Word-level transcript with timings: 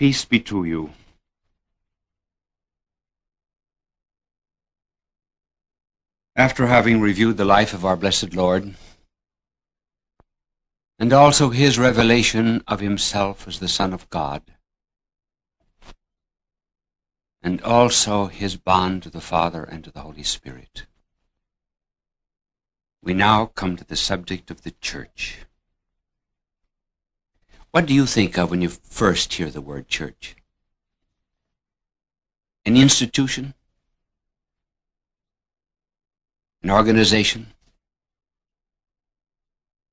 Peace 0.00 0.24
be 0.24 0.40
to 0.40 0.64
you. 0.64 0.94
After 6.34 6.68
having 6.68 7.02
reviewed 7.02 7.36
the 7.36 7.44
life 7.44 7.74
of 7.74 7.84
our 7.84 7.96
blessed 7.96 8.32
Lord, 8.32 8.76
and 10.98 11.12
also 11.12 11.50
his 11.50 11.78
revelation 11.78 12.64
of 12.66 12.80
himself 12.80 13.46
as 13.46 13.58
the 13.58 13.68
Son 13.68 13.92
of 13.92 14.08
God, 14.08 14.40
and 17.42 17.60
also 17.60 18.28
his 18.28 18.56
bond 18.56 19.02
to 19.02 19.10
the 19.10 19.20
Father 19.20 19.64
and 19.64 19.84
to 19.84 19.90
the 19.90 20.00
Holy 20.00 20.22
Spirit, 20.22 20.86
we 23.02 23.12
now 23.12 23.44
come 23.44 23.76
to 23.76 23.84
the 23.84 23.96
subject 23.96 24.50
of 24.50 24.62
the 24.62 24.70
church. 24.80 25.40
What 27.70 27.86
do 27.86 27.94
you 27.94 28.04
think 28.04 28.36
of 28.36 28.50
when 28.50 28.62
you 28.62 28.68
first 28.68 29.32
hear 29.32 29.48
the 29.48 29.60
word 29.60 29.86
church? 29.86 30.34
An 32.66 32.76
institution? 32.76 33.54
An 36.62 36.70
organization? 36.70 37.54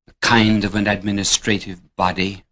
A 0.07 0.13
kind 0.21 0.65
of 0.65 0.73
an 0.73 0.87
administrative 0.87 1.95
body? 1.95 2.43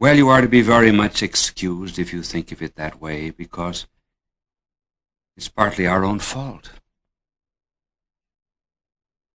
Well, 0.00 0.16
you 0.16 0.30
are 0.30 0.40
to 0.40 0.48
be 0.48 0.62
very 0.62 0.90
much 0.90 1.22
excused 1.22 1.98
if 1.98 2.12
you 2.12 2.22
think 2.22 2.50
of 2.50 2.62
it 2.62 2.76
that 2.76 3.00
way, 3.00 3.30
because 3.30 3.86
it's 5.36 5.48
partly 5.48 5.86
our 5.86 6.04
own 6.04 6.18
fault. 6.18 6.72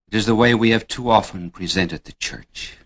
It 0.07 0.15
is 0.15 0.25
the 0.25 0.35
way 0.35 0.53
we 0.53 0.69
have 0.69 0.87
too 0.87 1.09
often 1.09 1.51
presented 1.51 2.05
the 2.05 2.13
church. 2.13 2.77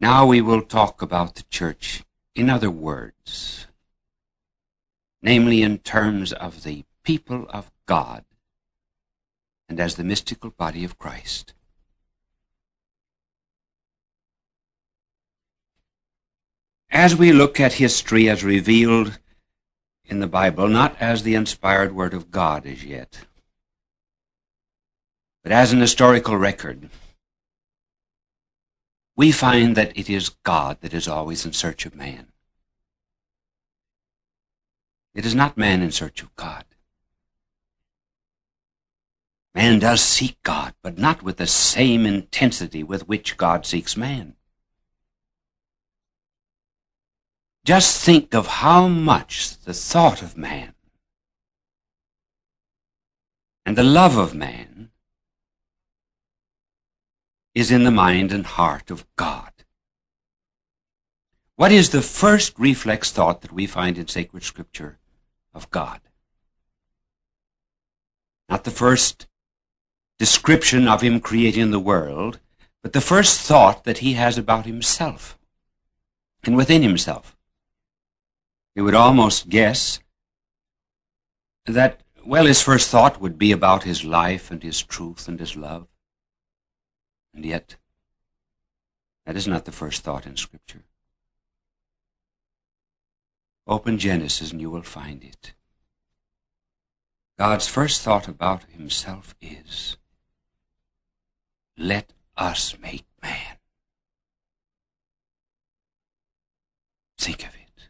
Now 0.00 0.26
we 0.26 0.40
will 0.40 0.62
talk 0.62 1.02
about 1.02 1.34
the 1.34 1.42
church 1.44 2.02
in 2.34 2.50
other 2.50 2.70
words, 2.70 3.66
namely 5.22 5.62
in 5.62 5.78
terms 5.78 6.32
of 6.32 6.62
the 6.62 6.84
people 7.02 7.46
of 7.48 7.70
God 7.86 8.24
and 9.68 9.80
as 9.80 9.96
the 9.96 10.04
mystical 10.04 10.50
body 10.50 10.84
of 10.84 10.98
Christ. 10.98 11.54
As 16.90 17.16
we 17.16 17.32
look 17.32 17.58
at 17.58 17.74
history 17.74 18.28
as 18.28 18.44
revealed 18.44 19.18
in 20.04 20.20
the 20.20 20.26
Bible, 20.26 20.68
not 20.68 20.96
as 21.00 21.22
the 21.22 21.34
inspired 21.34 21.94
Word 21.94 22.14
of 22.14 22.30
God 22.30 22.64
as 22.66 22.84
yet, 22.84 23.26
but 25.46 25.52
as 25.52 25.72
an 25.72 25.78
historical 25.78 26.36
record, 26.36 26.90
we 29.14 29.30
find 29.30 29.76
that 29.76 29.96
it 29.96 30.10
is 30.10 30.30
God 30.42 30.78
that 30.80 30.92
is 30.92 31.06
always 31.06 31.46
in 31.46 31.52
search 31.52 31.86
of 31.86 31.94
man. 31.94 32.32
It 35.14 35.24
is 35.24 35.36
not 35.36 35.56
man 35.56 35.82
in 35.82 35.92
search 35.92 36.20
of 36.20 36.34
God. 36.34 36.64
Man 39.54 39.78
does 39.78 40.00
seek 40.00 40.42
God, 40.42 40.74
but 40.82 40.98
not 40.98 41.22
with 41.22 41.36
the 41.36 41.46
same 41.46 42.06
intensity 42.06 42.82
with 42.82 43.06
which 43.06 43.36
God 43.36 43.64
seeks 43.64 43.96
man. 43.96 44.34
Just 47.64 48.04
think 48.04 48.34
of 48.34 48.48
how 48.48 48.88
much 48.88 49.56
the 49.60 49.74
thought 49.74 50.22
of 50.22 50.36
man 50.36 50.74
and 53.64 53.78
the 53.78 53.84
love 53.84 54.16
of 54.16 54.34
man 54.34 54.90
is 57.56 57.70
in 57.70 57.84
the 57.84 57.90
mind 57.90 58.32
and 58.32 58.44
heart 58.44 58.90
of 58.90 59.06
God. 59.16 59.50
What 61.54 61.72
is 61.72 61.88
the 61.88 62.02
first 62.02 62.52
reflex 62.58 63.10
thought 63.10 63.40
that 63.40 63.50
we 63.50 63.66
find 63.66 63.96
in 63.96 64.08
sacred 64.08 64.42
scripture 64.42 64.98
of 65.54 65.70
God? 65.70 66.02
Not 68.50 68.64
the 68.64 68.70
first 68.70 69.26
description 70.18 70.86
of 70.86 71.00
him 71.00 71.18
creating 71.18 71.70
the 71.70 71.80
world, 71.80 72.40
but 72.82 72.92
the 72.92 73.00
first 73.00 73.40
thought 73.40 73.84
that 73.84 73.98
he 73.98 74.12
has 74.12 74.36
about 74.36 74.66
himself 74.66 75.38
and 76.44 76.58
within 76.58 76.82
himself. 76.82 77.38
You 78.74 78.84
would 78.84 78.94
almost 78.94 79.48
guess 79.48 80.00
that, 81.64 82.02
well, 82.22 82.44
his 82.44 82.60
first 82.60 82.90
thought 82.90 83.18
would 83.18 83.38
be 83.38 83.50
about 83.50 83.84
his 83.84 84.04
life 84.04 84.50
and 84.50 84.62
his 84.62 84.82
truth 84.82 85.26
and 85.26 85.40
his 85.40 85.56
love. 85.56 85.88
And 87.36 87.44
yet, 87.44 87.76
that 89.26 89.36
is 89.36 89.46
not 89.46 89.66
the 89.66 89.72
first 89.72 90.02
thought 90.02 90.24
in 90.24 90.38
Scripture. 90.38 90.84
Open 93.66 93.98
Genesis 93.98 94.52
and 94.52 94.60
you 94.60 94.70
will 94.70 94.82
find 94.82 95.22
it. 95.22 95.52
God's 97.38 97.68
first 97.68 98.00
thought 98.00 98.26
about 98.26 98.64
himself 98.70 99.34
is, 99.42 99.98
let 101.76 102.14
us 102.38 102.74
make 102.80 103.04
man. 103.22 103.58
Think 107.18 107.42
of 107.42 107.54
it. 107.54 107.88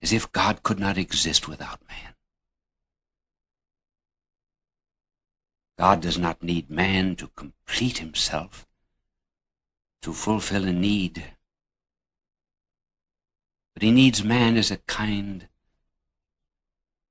As 0.00 0.12
if 0.12 0.30
God 0.30 0.62
could 0.62 0.78
not 0.78 0.98
exist 0.98 1.48
without 1.48 1.80
man. 1.88 2.14
God 5.78 6.00
does 6.00 6.18
not 6.18 6.42
need 6.42 6.68
man 6.68 7.14
to 7.16 7.28
complete 7.28 7.98
himself, 7.98 8.66
to 10.02 10.12
fulfill 10.12 10.66
a 10.66 10.72
need. 10.72 11.22
But 13.74 13.82
he 13.82 13.92
needs 13.92 14.24
man 14.24 14.56
as 14.56 14.72
a 14.72 14.78
kind 14.78 15.46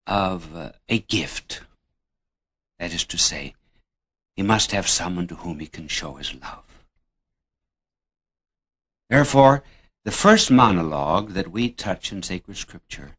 of 0.05 0.53
uh, 0.53 0.71
a 0.89 0.99
gift. 0.99 1.61
That 2.77 2.93
is 2.93 3.05
to 3.05 3.17
say, 3.17 3.55
he 4.35 4.43
must 4.43 4.71
have 4.71 4.87
someone 4.87 5.27
to 5.27 5.35
whom 5.35 5.59
he 5.59 5.67
can 5.67 5.87
show 5.87 6.15
his 6.15 6.35
love. 6.35 6.65
Therefore, 9.09 9.63
the 10.03 10.11
first 10.11 10.51
monologue 10.51 11.31
that 11.31 11.51
we 11.51 11.69
touch 11.69 12.11
in 12.11 12.21
sacred 12.21 12.57
scripture 12.57 13.15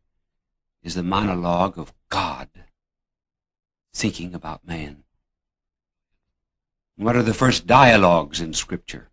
is 0.82 0.94
the 0.94 1.02
monologue 1.02 1.78
of 1.78 1.94
God 2.10 2.48
thinking 3.94 4.34
about 4.34 4.66
man. 4.66 5.04
What 6.98 7.14
are 7.14 7.22
the 7.22 7.32
first 7.32 7.64
dialogues 7.64 8.40
in 8.40 8.54
Scripture? 8.54 9.08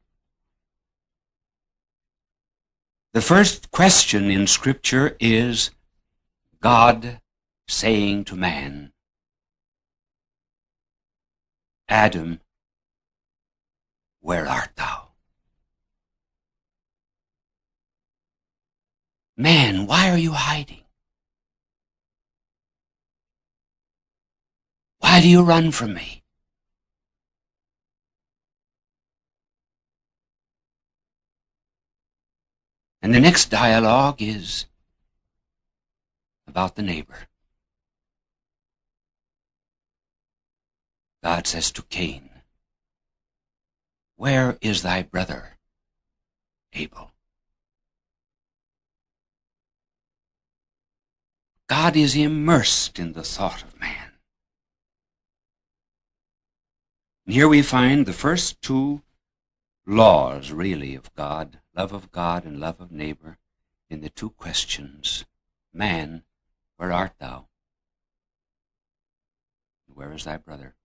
The 3.14 3.22
first 3.22 3.70
question 3.70 4.32
in 4.32 4.48
Scripture 4.48 5.16
is 5.20 5.70
God 6.62 7.22
saying 7.68 8.24
to 8.26 8.36
man, 8.36 8.92
Adam, 11.88 12.42
where 14.20 14.48
art 14.48 14.72
thou? 14.76 15.10
Man, 19.38 19.86
why 19.86 20.10
are 20.10 20.18
you 20.18 20.32
hiding? 20.32 20.86
Why 24.98 25.22
do 25.22 25.30
you 25.30 25.44
run 25.44 25.70
from 25.70 25.94
me? 25.94 26.25
And 33.06 33.14
the 33.14 33.20
next 33.20 33.52
dialogue 33.52 34.20
is 34.20 34.66
about 36.48 36.76
the 36.76 36.82
neighbor. 36.82 37.28
God 41.24 41.46
says 41.46 41.72
to 41.74 41.84
Cain, 41.84 42.32
Where 44.16 44.58
is 44.60 44.82
thy 44.82 45.04
brother, 45.04 45.60
Abel? 46.74 47.12
God 51.68 51.96
is 51.96 52.16
immersed 52.16 52.98
in 52.98 53.14
the 53.14 53.22
thought 53.22 53.62
of 53.62 53.80
man. 53.80 54.14
And 57.28 57.36
here 57.36 57.48
we 57.48 57.62
find 57.62 58.08
the 58.08 58.14
first 58.14 58.60
two 58.64 59.04
laws, 59.86 60.52
really, 60.52 60.96
of 60.96 61.14
God 61.14 61.60
love 61.76 61.92
of 61.92 62.12
God 62.12 62.46
and 62.46 62.60
love 62.60 62.80
of 62.80 62.92
neighbor 62.92 63.38
in 63.90 64.02
the 64.02 64.10
two 64.10 64.30
questions 64.30 65.26
Man, 65.74 66.24
where 66.78 66.94
art 66.94 67.14
thou? 67.20 67.48
Where 69.94 70.14
is 70.14 70.24
thy 70.24 70.38
brother? 70.38 70.76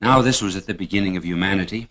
Now, 0.00 0.22
this 0.22 0.40
was 0.40 0.54
at 0.54 0.66
the 0.66 0.74
beginning 0.74 1.16
of 1.16 1.24
humanity. 1.24 1.88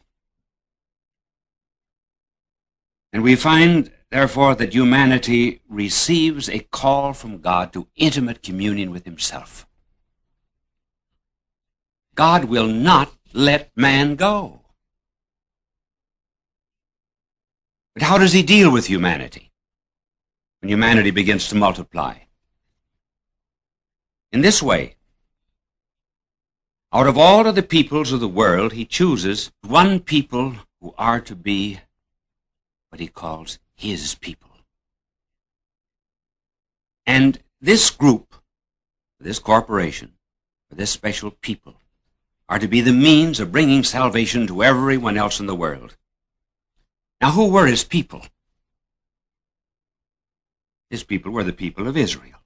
And 3.12 3.24
we 3.24 3.36
find, 3.36 3.92
therefore, 4.10 4.56
that 4.56 4.74
humanity 4.74 5.62
receives 5.68 6.50
a 6.50 6.60
call 6.60 7.13
from 7.13 7.40
God 7.40 7.74
to 7.74 7.88
intimate 7.96 8.44
communion 8.44 8.92
with 8.92 9.06
Himself. 9.06 9.66
God 12.13 12.46
will 12.46 12.68
not 12.68 13.12
let 13.35 13.69
man 13.75 14.15
go. 14.15 14.61
But 17.93 18.03
how 18.03 18.17
does 18.17 18.33
he 18.33 18.43
deal 18.43 18.71
with 18.71 18.87
humanity 18.87 19.51
when 20.61 20.69
humanity 20.69 21.11
begins 21.11 21.49
to 21.49 21.55
multiply? 21.55 22.19
In 24.31 24.41
this 24.41 24.63
way, 24.63 24.95
out 26.91 27.07
of 27.07 27.17
all 27.17 27.45
of 27.45 27.55
the 27.55 27.63
peoples 27.63 28.13
of 28.13 28.21
the 28.21 28.27
world, 28.27 28.73
he 28.73 28.85
chooses 28.85 29.51
one 29.61 29.99
people 29.99 30.55
who 30.79 30.93
are 30.97 31.19
to 31.21 31.35
be 31.35 31.79
what 32.89 33.01
he 33.01 33.07
calls 33.07 33.59
his 33.75 34.15
people. 34.15 34.51
And 37.05 37.39
this 37.59 37.89
group, 37.89 38.35
this 39.19 39.39
corporation, 39.39 40.13
this 40.69 40.91
special 40.91 41.31
people, 41.31 41.75
are 42.47 42.59
to 42.59 42.68
be 42.68 42.81
the 42.81 42.94
means 42.94 43.39
of 43.39 43.51
bringing 43.51 43.83
salvation 43.83 44.45
to 44.47 44.63
everyone 44.63 45.18
else 45.18 45.39
in 45.39 45.47
the 45.47 45.56
world. 45.56 45.97
Now, 47.21 47.31
who 47.31 47.50
were 47.50 47.65
his 47.65 47.83
people? 47.83 48.25
His 50.89 51.03
people 51.03 51.31
were 51.31 51.44
the 51.44 51.53
people 51.53 51.88
of 51.88 51.97
Israel. 51.97 52.39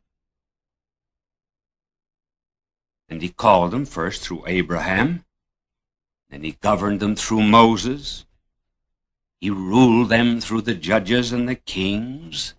And 3.09 3.21
he 3.21 3.29
called 3.29 3.71
them 3.71 3.85
first 3.85 4.21
through 4.21 4.43
Abraham, 4.47 5.25
then 6.29 6.43
he 6.43 6.51
governed 6.61 6.99
them 6.99 7.15
through 7.15 7.41
Moses, 7.41 8.25
he 9.41 9.49
ruled 9.49 10.09
them 10.09 10.39
through 10.39 10.61
the 10.61 10.75
judges 10.75 11.31
and 11.31 11.49
the 11.49 11.55
kings, 11.55 12.53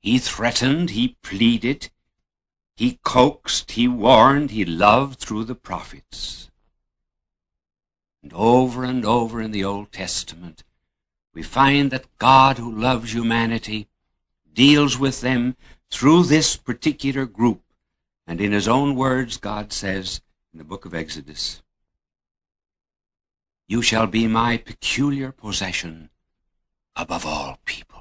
he 0.00 0.18
threatened, 0.18 0.90
he 0.90 1.16
pleaded, 1.22 1.90
he 2.78 3.00
coaxed, 3.02 3.72
he 3.72 3.88
warned, 3.88 4.52
he 4.52 4.64
loved 4.64 5.18
through 5.18 5.42
the 5.42 5.56
prophets. 5.56 6.48
And 8.22 8.32
over 8.32 8.84
and 8.84 9.04
over 9.04 9.42
in 9.42 9.50
the 9.50 9.64
Old 9.64 9.90
Testament, 9.90 10.62
we 11.34 11.42
find 11.42 11.90
that 11.90 12.06
God, 12.18 12.58
who 12.58 12.70
loves 12.70 13.12
humanity, 13.12 13.88
deals 14.52 14.96
with 14.96 15.22
them 15.22 15.56
through 15.90 16.22
this 16.22 16.54
particular 16.54 17.26
group. 17.26 17.62
And 18.28 18.40
in 18.40 18.52
his 18.52 18.68
own 18.68 18.94
words, 18.94 19.38
God 19.38 19.72
says 19.72 20.20
in 20.52 20.58
the 20.58 20.64
book 20.64 20.84
of 20.84 20.94
Exodus, 20.94 21.60
You 23.66 23.82
shall 23.82 24.06
be 24.06 24.28
my 24.28 24.56
peculiar 24.56 25.32
possession 25.32 26.10
above 26.94 27.26
all 27.26 27.58
people. 27.64 27.97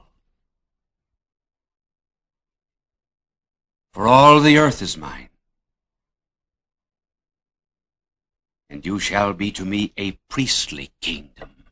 For 3.98 4.08
all 4.08 4.42
the 4.42 4.60
earth 4.60 4.84
is 4.84 4.96
mine. 4.96 5.30
And 8.70 8.86
you 8.86 9.00
shall 9.00 9.34
be 9.34 9.52
to 9.54 9.66
me 9.66 9.92
a 9.98 10.12
priestly 10.30 10.92
kingdom, 11.02 11.64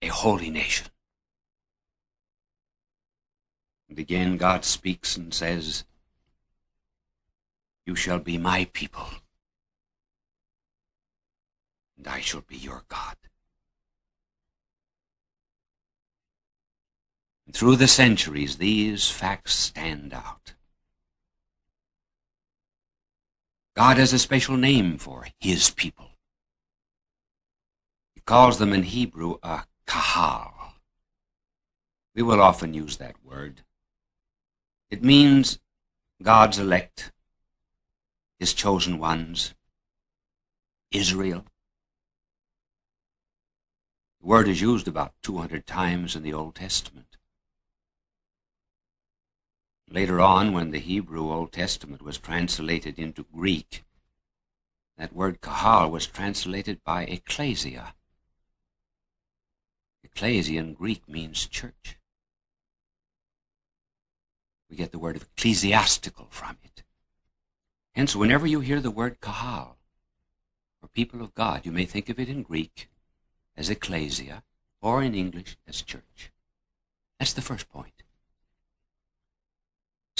a 0.00 0.06
holy 0.06 0.48
nation. 0.48 0.86
And 3.90 3.98
again 3.98 4.38
God 4.38 4.64
speaks 4.64 5.18
and 5.18 5.34
says, 5.34 5.84
You 7.84 7.94
shall 7.94 8.18
be 8.18 8.38
my 8.38 8.64
people, 8.72 9.08
and 11.98 12.08
I 12.08 12.20
shall 12.20 12.40
be 12.40 12.56
your 12.56 12.84
God. 12.88 13.18
Through 17.52 17.76
the 17.76 17.88
centuries, 17.88 18.56
these 18.56 19.10
facts 19.10 19.54
stand 19.54 20.12
out. 20.14 20.54
God 23.74 23.96
has 23.96 24.12
a 24.12 24.18
special 24.18 24.56
name 24.56 24.98
for 24.98 25.26
his 25.38 25.70
people. 25.70 26.10
He 28.14 28.20
calls 28.20 28.58
them 28.58 28.72
in 28.72 28.82
Hebrew 28.82 29.36
a 29.42 29.64
kahal. 29.86 30.74
We 32.14 32.22
will 32.22 32.40
often 32.40 32.74
use 32.74 32.98
that 32.98 33.16
word. 33.24 33.62
It 34.90 35.02
means 35.02 35.58
God's 36.22 36.58
elect, 36.58 37.12
his 38.38 38.52
chosen 38.52 38.98
ones, 38.98 39.54
Israel. 40.90 41.44
The 44.20 44.26
word 44.26 44.48
is 44.48 44.60
used 44.60 44.86
about 44.86 45.14
200 45.22 45.66
times 45.66 46.14
in 46.14 46.22
the 46.22 46.34
Old 46.34 46.54
Testament. 46.54 47.11
Later 49.92 50.22
on, 50.22 50.54
when 50.54 50.70
the 50.70 50.78
Hebrew 50.78 51.30
Old 51.30 51.52
Testament 51.52 52.00
was 52.00 52.16
translated 52.16 52.98
into 52.98 53.26
Greek, 53.30 53.84
that 54.96 55.12
word 55.12 55.42
kahal 55.42 55.90
was 55.90 56.06
translated 56.06 56.82
by 56.82 57.04
ecclesia. 57.04 57.94
Ecclesia 60.02 60.60
in 60.60 60.72
Greek 60.72 61.06
means 61.06 61.46
church. 61.46 61.98
We 64.70 64.76
get 64.76 64.92
the 64.92 64.98
word 64.98 65.16
ecclesiastical 65.16 66.28
from 66.30 66.56
it. 66.64 66.84
Hence, 67.94 68.16
whenever 68.16 68.46
you 68.46 68.60
hear 68.60 68.80
the 68.80 68.90
word 68.90 69.20
kahal, 69.20 69.76
or 70.80 70.88
people 70.88 71.20
of 71.20 71.34
God, 71.34 71.66
you 71.66 71.72
may 71.72 71.84
think 71.84 72.08
of 72.08 72.18
it 72.18 72.30
in 72.30 72.42
Greek 72.42 72.88
as 73.58 73.68
ecclesia, 73.68 74.42
or 74.80 75.02
in 75.02 75.14
English 75.14 75.58
as 75.68 75.82
church. 75.82 76.32
That's 77.18 77.34
the 77.34 77.42
first 77.42 77.68
point. 77.68 78.01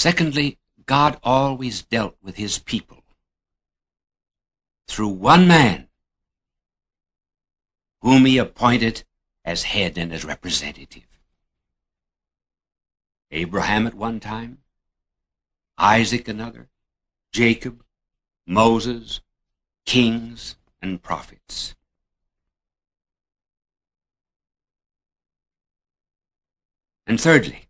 Secondly, 0.03 0.59
God 0.85 1.21
always 1.23 1.83
dealt 1.83 2.17
with 2.21 2.35
his 2.35 2.59
people 2.59 3.05
through 4.89 5.11
one 5.11 5.47
man 5.47 5.87
whom 8.01 8.25
he 8.25 8.37
appointed 8.37 9.05
as 9.45 9.63
head 9.63 9.97
and 9.97 10.13
as 10.13 10.25
representative. 10.25 11.07
Abraham 13.31 13.87
at 13.87 13.95
one 13.95 14.19
time, 14.19 14.59
Isaac 15.79 16.27
another, 16.27 16.69
Jacob, 17.31 17.85
Moses, 18.45 19.21
kings, 19.87 20.57
and 20.83 21.01
prophets. 21.01 21.77
And 27.07 27.21
thirdly, 27.21 27.69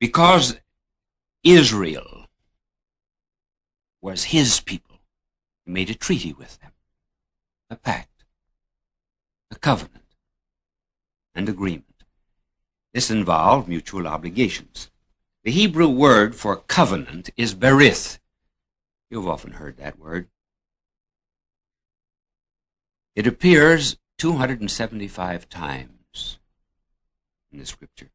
because 0.00 0.58
Israel 1.44 2.26
was 4.00 4.24
his 4.24 4.60
people, 4.60 4.98
he 5.64 5.70
made 5.70 5.90
a 5.90 5.94
treaty 5.94 6.32
with 6.32 6.58
them, 6.60 6.72
a 7.68 7.76
pact, 7.76 8.24
a 9.50 9.56
covenant, 9.56 10.16
and 11.34 11.48
agreement. 11.48 12.04
This 12.94 13.10
involved 13.10 13.68
mutual 13.68 14.08
obligations. 14.08 14.90
The 15.44 15.52
Hebrew 15.52 15.88
word 15.88 16.34
for 16.34 16.56
covenant 16.56 17.30
is 17.36 17.54
berith. 17.54 18.18
You've 19.10 19.28
often 19.28 19.52
heard 19.52 19.76
that 19.76 19.98
word. 19.98 20.28
It 23.14 23.26
appears 23.26 23.96
275 24.18 25.48
times 25.48 26.38
in 27.52 27.58
the 27.58 27.66
scripture. 27.66 28.10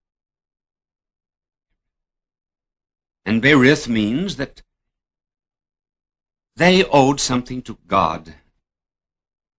And 3.35 3.43
Berith 3.43 3.89
means 3.89 4.37
that 4.37 4.61
they 6.55 6.85
owed 6.85 7.19
something 7.19 7.61
to 7.63 7.77
God, 7.85 8.35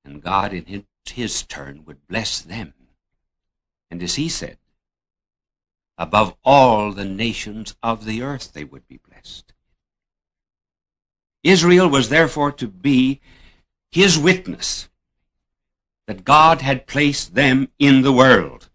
and 0.02 0.22
God 0.22 0.54
in 0.54 0.64
his, 0.64 0.82
his 1.04 1.42
turn 1.42 1.84
would 1.84 2.06
bless 2.08 2.40
them. 2.40 2.72
And 3.90 4.02
as 4.02 4.14
he 4.14 4.30
said, 4.30 4.56
above 5.98 6.34
all 6.42 6.90
the 6.90 7.04
nations 7.04 7.76
of 7.82 8.06
the 8.06 8.22
earth 8.22 8.54
they 8.54 8.64
would 8.64 8.88
be 8.88 8.98
blessed. 9.10 9.52
Israel 11.44 11.90
was 11.90 12.08
therefore 12.08 12.52
to 12.52 12.68
be 12.68 13.20
his 13.90 14.18
witness 14.18 14.88
that 16.06 16.24
God 16.24 16.62
had 16.62 16.86
placed 16.86 17.34
them 17.34 17.68
in 17.78 18.00
the 18.00 18.12
world, 18.14 18.70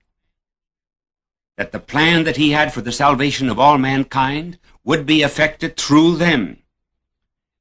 that 1.62 1.72
the 1.72 1.80
plan 1.80 2.24
that 2.24 2.38
he 2.38 2.50
had 2.50 2.74
for 2.74 2.82
the 2.82 2.92
salvation 2.92 3.48
of 3.48 3.60
all 3.60 3.78
mankind 3.78 4.58
would 4.84 5.06
be 5.06 5.22
effected 5.22 5.78
through 5.78 6.16
them. 6.16 6.58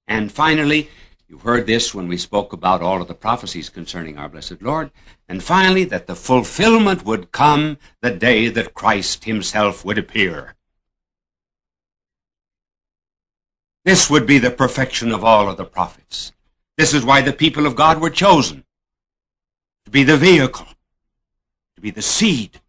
And 0.08 0.32
finally, 0.32 0.88
you've 1.28 1.42
heard 1.42 1.66
this 1.66 1.94
when 1.94 2.08
we 2.08 2.16
spoke 2.16 2.54
about 2.54 2.80
all 2.80 3.02
of 3.02 3.08
the 3.08 3.14
prophecies 3.14 3.68
concerning 3.68 4.16
our 4.16 4.30
blessed 4.30 4.62
Lord. 4.62 4.90
And 5.28 5.42
finally, 5.42 5.84
that 5.84 6.06
the 6.06 6.14
fulfillment 6.14 7.04
would 7.04 7.30
come 7.30 7.76
the 8.00 8.10
day 8.10 8.48
that 8.48 8.72
Christ 8.72 9.24
himself 9.26 9.84
would 9.84 9.98
appear. 9.98 10.54
This 13.84 14.08
would 14.08 14.26
be 14.26 14.38
the 14.38 14.50
perfection 14.50 15.12
of 15.12 15.22
all 15.22 15.46
of 15.46 15.58
the 15.58 15.66
prophets. 15.66 16.32
This 16.78 16.94
is 16.94 17.04
why 17.04 17.20
the 17.20 17.34
people 17.34 17.66
of 17.66 17.76
God 17.76 18.00
were 18.00 18.08
chosen 18.08 18.64
to 19.84 19.90
be 19.90 20.04
the 20.04 20.16
vehicle, 20.16 20.68
to 21.74 21.82
be 21.82 21.90
the 21.90 22.00
seed 22.00 22.62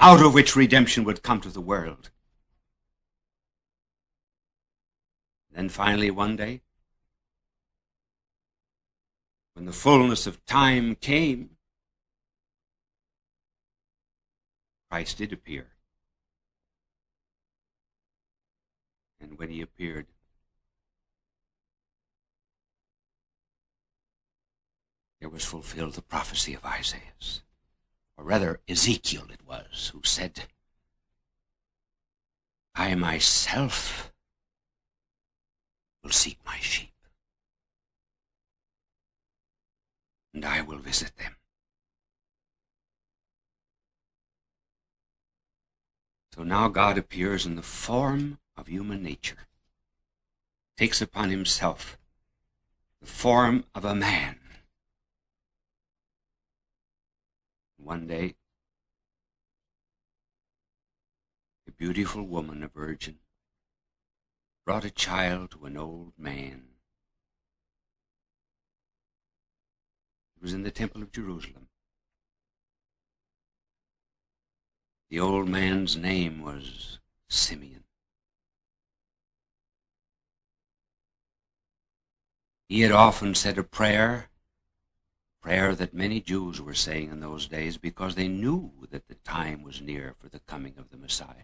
out 0.00 0.22
of 0.22 0.32
which 0.32 0.56
redemption 0.56 1.04
would 1.04 1.22
come 1.22 1.42
to 1.42 1.50
the 1.50 1.60
world. 1.60 2.10
Then 5.52 5.68
finally, 5.68 6.10
one 6.10 6.36
day, 6.36 6.62
when 9.52 9.66
the 9.66 9.72
fullness 9.72 10.26
of 10.26 10.42
time 10.46 10.94
came, 10.94 11.50
Christ 14.90 15.18
did 15.18 15.34
appear. 15.34 15.66
And 19.20 19.38
when 19.38 19.50
he 19.50 19.60
appeared, 19.60 20.06
there 25.20 25.28
was 25.28 25.44
fulfilled 25.44 25.92
the 25.92 26.02
prophecy 26.02 26.54
of 26.54 26.64
Isaiah, 26.64 27.02
or 28.20 28.24
rather 28.24 28.60
Ezekiel 28.68 29.26
it 29.30 29.40
was, 29.46 29.90
who 29.94 30.02
said, 30.04 30.42
I 32.74 32.94
myself 32.94 34.12
will 36.04 36.10
seek 36.10 36.38
my 36.44 36.58
sheep, 36.58 36.92
and 40.34 40.44
I 40.44 40.60
will 40.60 40.76
visit 40.76 41.16
them. 41.16 41.36
So 46.34 46.42
now 46.44 46.68
God 46.68 46.98
appears 46.98 47.46
in 47.46 47.56
the 47.56 47.62
form 47.62 48.38
of 48.54 48.66
human 48.66 49.02
nature, 49.02 49.48
takes 50.76 51.00
upon 51.00 51.30
himself 51.30 51.96
the 53.00 53.06
form 53.06 53.64
of 53.74 53.86
a 53.86 53.94
man. 53.94 54.39
One 57.82 58.06
day, 58.06 58.36
a 61.66 61.72
beautiful 61.72 62.22
woman, 62.22 62.62
a 62.62 62.68
virgin, 62.68 63.18
brought 64.64 64.84
a 64.84 64.90
child 64.90 65.50
to 65.52 65.64
an 65.64 65.76
old 65.76 66.12
man. 66.16 66.68
It 70.36 70.42
was 70.42 70.54
in 70.54 70.62
the 70.62 70.70
temple 70.70 71.02
of 71.02 71.10
Jerusalem. 71.10 71.68
The 75.08 75.18
old 75.18 75.48
man's 75.48 75.96
name 75.96 76.42
was 76.42 77.00
Simeon. 77.28 77.84
He 82.68 82.82
had 82.82 82.92
often 82.92 83.34
said 83.34 83.58
a 83.58 83.64
prayer, 83.64 84.29
prayer 85.40 85.74
that 85.74 85.94
many 85.94 86.20
Jews 86.20 86.60
were 86.60 86.74
saying 86.74 87.10
in 87.10 87.20
those 87.20 87.46
days 87.46 87.76
because 87.76 88.14
they 88.14 88.28
knew 88.28 88.72
that 88.90 89.08
the 89.08 89.14
time 89.14 89.62
was 89.62 89.80
near 89.80 90.14
for 90.18 90.28
the 90.28 90.40
coming 90.40 90.74
of 90.78 90.90
the 90.90 90.96
Messiah. 90.96 91.34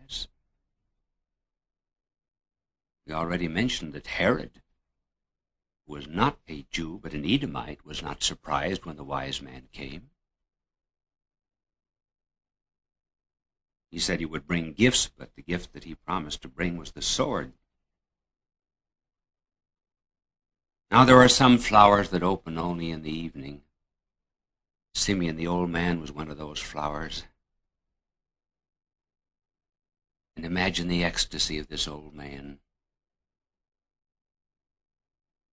We 3.07 3.13
already 3.13 3.49
mentioned 3.49 3.93
that 3.93 4.09
Herod, 4.09 4.63
who 5.87 5.95
was 5.95 6.09
not 6.09 6.39
a 6.49 6.67
Jew 6.71 6.99
but 7.03 7.13
an 7.13 7.25
Edomite, 7.25 7.87
was 7.87 8.03
not 8.03 8.23
surprised 8.23 8.85
when 8.85 8.97
the 8.97 9.05
wise 9.05 9.41
man 9.41 9.69
came. 9.73 10.11
He 13.91 14.01
said 14.01 14.19
he 14.19 14.27
would 14.27 14.47
bring 14.47 14.73
gifts, 14.73 15.09
but 15.09 15.35
the 15.37 15.43
gift 15.43 15.73
that 15.73 15.85
he 15.85 15.95
promised 15.95 16.43
to 16.43 16.49
bring 16.49 16.77
was 16.77 16.93
the 16.93 17.03
sword. 17.03 17.53
Now 20.91 21.05
there 21.05 21.21
are 21.21 21.29
some 21.29 21.59
flowers 21.59 22.11
that 22.11 22.23
open 22.23 22.59
only 22.59 22.91
in 22.91 23.03
the 23.03 23.11
evening. 23.11 23.63
Simeon, 24.97 25.37
the 25.37 25.47
old 25.47 25.69
man, 25.69 26.01
was 26.01 26.11
one 26.11 26.31
of 26.31 26.39
those 26.39 26.59
flowers. 26.59 27.25
And 30.35 30.47
imagine 30.47 30.89
the 30.89 31.05
ecstasy 31.05 31.59
of 31.59 31.69
this 31.69 31.87
old 31.87 32.15
man 32.15 32.61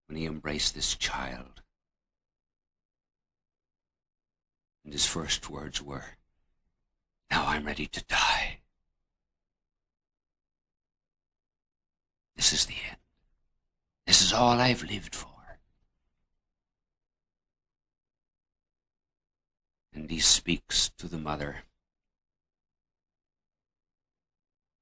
when 0.06 0.16
he 0.16 0.26
embraced 0.26 0.76
this 0.76 0.94
child. 0.94 1.60
And 4.84 4.92
his 4.92 5.06
first 5.06 5.50
words 5.50 5.82
were, 5.82 6.04
Now 7.28 7.44
I'm 7.48 7.66
ready 7.66 7.86
to 7.86 8.04
die. 8.04 8.60
This 12.36 12.52
is 12.52 12.66
the 12.66 12.76
end. 12.88 12.98
This 14.06 14.22
is 14.22 14.32
all 14.32 14.60
I've 14.60 14.84
lived 14.84 15.16
for. 15.16 15.31
And 19.92 20.10
he 20.10 20.20
speaks 20.20 20.90
to 20.98 21.06
the 21.06 21.18
mother. 21.18 21.64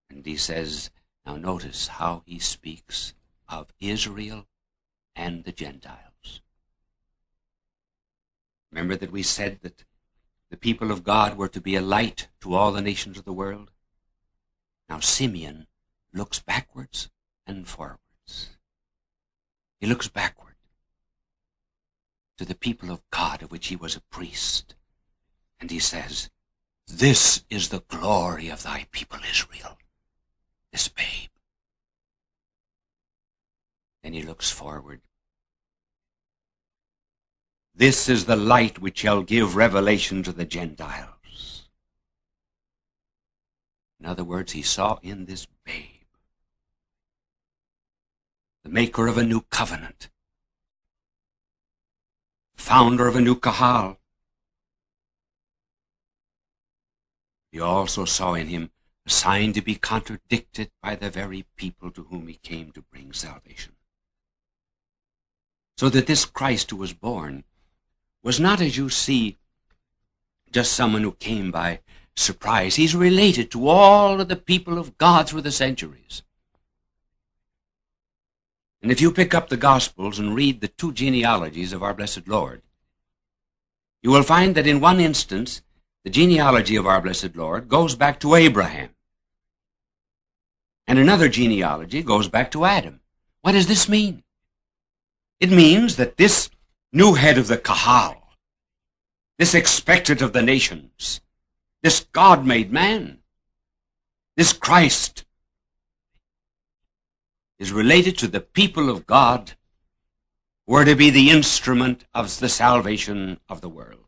And 0.08 0.24
he 0.24 0.36
says, 0.36 0.90
now 1.26 1.36
notice 1.36 1.88
how 1.88 2.22
he 2.26 2.38
speaks 2.38 3.14
of 3.48 3.72
Israel 3.80 4.46
and 5.14 5.44
the 5.44 5.52
Gentiles. 5.52 6.40
Remember 8.70 8.96
that 8.96 9.12
we 9.12 9.22
said 9.22 9.60
that 9.62 9.84
the 10.50 10.56
people 10.56 10.90
of 10.90 11.04
God 11.04 11.36
were 11.36 11.48
to 11.48 11.60
be 11.60 11.76
a 11.76 11.80
light 11.80 12.28
to 12.40 12.54
all 12.54 12.72
the 12.72 12.82
nations 12.82 13.18
of 13.18 13.24
the 13.24 13.32
world? 13.32 13.70
Now 14.88 15.00
Simeon 15.00 15.66
looks 16.12 16.40
backwards 16.40 17.10
and 17.46 17.66
forwards. 17.66 18.56
He 19.80 19.86
looks 19.86 20.08
backward 20.08 20.54
to 22.38 22.44
the 22.44 22.54
people 22.54 22.90
of 22.90 23.08
God 23.10 23.42
of 23.42 23.52
which 23.52 23.68
he 23.68 23.76
was 23.76 23.96
a 23.96 24.00
priest. 24.00 24.74
And 25.60 25.70
he 25.70 25.78
says, 25.78 26.30
This 26.86 27.44
is 27.50 27.68
the 27.68 27.82
glory 27.88 28.48
of 28.48 28.62
thy 28.62 28.86
people 28.90 29.18
Israel, 29.30 29.78
this 30.72 30.88
babe. 30.88 31.28
Then 34.02 34.14
he 34.14 34.22
looks 34.22 34.50
forward. 34.50 35.02
This 37.74 38.08
is 38.08 38.24
the 38.24 38.36
light 38.36 38.78
which 38.78 38.98
shall 38.98 39.22
give 39.22 39.56
revelation 39.56 40.22
to 40.24 40.32
the 40.32 40.44
Gentiles. 40.44 41.68
In 44.00 44.06
other 44.06 44.24
words, 44.24 44.52
he 44.52 44.62
saw 44.62 44.98
in 45.02 45.26
this 45.26 45.46
babe 45.64 46.06
the 48.62 48.70
maker 48.70 49.06
of 49.06 49.18
a 49.18 49.24
new 49.24 49.42
covenant, 49.42 50.08
founder 52.54 53.06
of 53.06 53.16
a 53.16 53.20
new 53.20 53.34
kahal. 53.34 53.99
He 57.52 57.60
also 57.60 58.04
saw 58.04 58.34
in 58.34 58.48
him 58.48 58.70
a 59.06 59.10
sign 59.10 59.52
to 59.54 59.60
be 59.60 59.74
contradicted 59.74 60.70
by 60.82 60.94
the 60.94 61.10
very 61.10 61.46
people 61.56 61.90
to 61.92 62.04
whom 62.04 62.28
he 62.28 62.34
came 62.34 62.70
to 62.72 62.82
bring 62.82 63.12
salvation. 63.12 63.74
So 65.76 65.88
that 65.88 66.06
this 66.06 66.24
Christ 66.24 66.70
who 66.70 66.76
was 66.76 66.92
born 66.92 67.44
was 68.22 68.38
not, 68.38 68.60
as 68.60 68.76
you 68.76 68.88
see, 68.90 69.38
just 70.52 70.72
someone 70.72 71.02
who 71.02 71.12
came 71.12 71.50
by 71.50 71.80
surprise. 72.16 72.76
He's 72.76 72.94
related 72.94 73.50
to 73.52 73.68
all 73.68 74.20
of 74.20 74.28
the 74.28 74.36
people 74.36 74.78
of 74.78 74.98
God 74.98 75.28
through 75.28 75.42
the 75.42 75.52
centuries. 75.52 76.22
And 78.82 78.90
if 78.90 79.00
you 79.00 79.12
pick 79.12 79.34
up 79.34 79.48
the 79.48 79.56
Gospels 79.56 80.18
and 80.18 80.34
read 80.34 80.60
the 80.60 80.68
two 80.68 80.92
genealogies 80.92 81.72
of 81.72 81.82
our 81.82 81.94
blessed 81.94 82.26
Lord, 82.28 82.62
you 84.02 84.10
will 84.10 84.22
find 84.22 84.54
that 84.54 84.66
in 84.66 84.80
one 84.80 85.00
instance, 85.00 85.62
the 86.04 86.10
genealogy 86.10 86.76
of 86.76 86.86
our 86.86 87.00
blessed 87.00 87.36
Lord 87.36 87.68
goes 87.68 87.94
back 87.94 88.20
to 88.20 88.34
Abraham. 88.34 88.90
And 90.86 90.98
another 90.98 91.28
genealogy 91.28 92.02
goes 92.02 92.28
back 92.28 92.50
to 92.52 92.64
Adam. 92.64 93.00
What 93.42 93.52
does 93.52 93.66
this 93.66 93.88
mean? 93.88 94.22
It 95.38 95.50
means 95.50 95.96
that 95.96 96.16
this 96.16 96.50
new 96.92 97.14
head 97.14 97.38
of 97.38 97.48
the 97.48 97.58
Kahal, 97.58 98.34
this 99.38 99.54
expectant 99.54 100.20
of 100.20 100.32
the 100.32 100.42
nations, 100.42 101.20
this 101.82 102.06
God-made 102.12 102.72
man, 102.72 103.18
this 104.36 104.52
Christ, 104.52 105.24
is 107.58 107.72
related 107.72 108.16
to 108.18 108.28
the 108.28 108.40
people 108.40 108.88
of 108.90 109.06
God 109.06 109.52
who 110.66 110.74
are 110.74 110.84
to 110.84 110.96
be 110.96 111.10
the 111.10 111.30
instrument 111.30 112.04
of 112.14 112.38
the 112.40 112.48
salvation 112.48 113.38
of 113.48 113.60
the 113.60 113.68
world. 113.68 113.99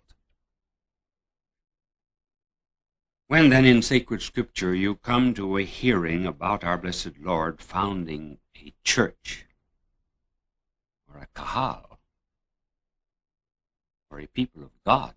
When 3.33 3.49
then 3.49 3.65
in 3.65 3.81
sacred 3.81 4.21
scripture 4.21 4.75
you 4.75 4.97
come 4.97 5.33
to 5.33 5.57
a 5.57 5.65
hearing 5.65 6.27
about 6.27 6.63
our 6.65 6.77
blessed 6.77 7.17
Lord 7.19 7.63
founding 7.63 8.37
a 8.55 8.75
church 8.85 9.47
or 11.09 11.19
a 11.19 11.29
kahal 11.35 11.99
or 14.11 14.21
a 14.21 14.27
people 14.27 14.63
of 14.63 14.73
God, 14.85 15.15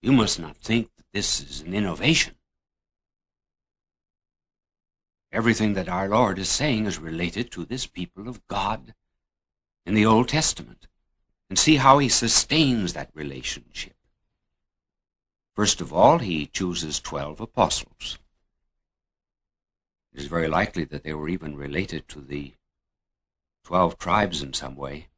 you 0.00 0.12
must 0.12 0.38
not 0.38 0.58
think 0.58 0.94
that 0.94 1.06
this 1.12 1.40
is 1.40 1.62
an 1.62 1.74
innovation. 1.74 2.36
Everything 5.32 5.74
that 5.74 5.88
our 5.88 6.08
Lord 6.08 6.38
is 6.38 6.48
saying 6.48 6.86
is 6.86 7.00
related 7.00 7.50
to 7.50 7.64
this 7.64 7.88
people 7.88 8.28
of 8.28 8.46
God 8.46 8.94
in 9.84 9.94
the 9.94 10.06
Old 10.06 10.28
Testament. 10.28 10.86
And 11.50 11.58
see 11.58 11.74
how 11.74 11.98
he 11.98 12.08
sustains 12.08 12.92
that 12.92 13.10
relationship. 13.14 13.97
First 15.58 15.80
of 15.80 15.92
all, 15.92 16.20
he 16.20 16.46
chooses 16.46 17.00
12 17.00 17.40
apostles. 17.40 18.20
It 20.12 20.20
is 20.20 20.28
very 20.28 20.46
likely 20.46 20.84
that 20.84 21.02
they 21.02 21.12
were 21.12 21.28
even 21.28 21.56
related 21.56 22.06
to 22.10 22.20
the 22.20 22.54
twelve 23.64 23.98
tribes 23.98 24.40
in 24.40 24.52
some 24.52 24.76
way. 24.76 25.08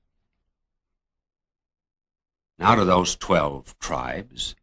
And 2.58 2.66
out 2.66 2.78
of 2.78 2.86
those 2.86 3.16
twelve 3.16 3.78
tribes, 3.78 4.54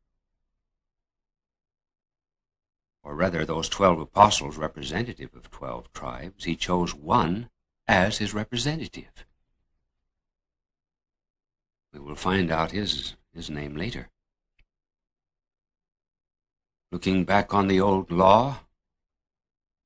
or 3.04 3.14
rather 3.14 3.46
those 3.46 3.70
twelve 3.70 4.00
apostles 4.00 4.58
representative 4.58 5.36
of 5.36 5.52
twelve 5.52 5.94
tribes, 5.94 6.46
he 6.46 6.56
chose 6.56 6.96
one 6.96 7.52
as 7.88 8.18
his 8.18 8.34
representative. 8.34 9.28
We 11.94 12.00
will 12.00 12.16
find 12.16 12.50
out 12.50 12.72
his, 12.72 13.14
his 13.32 13.52
name 13.52 13.76
later. 13.76 14.10
Looking 16.92 17.26
back 17.26 17.54
on 17.54 17.68
the 17.68 17.82
old 17.82 18.12
law, 18.12 18.62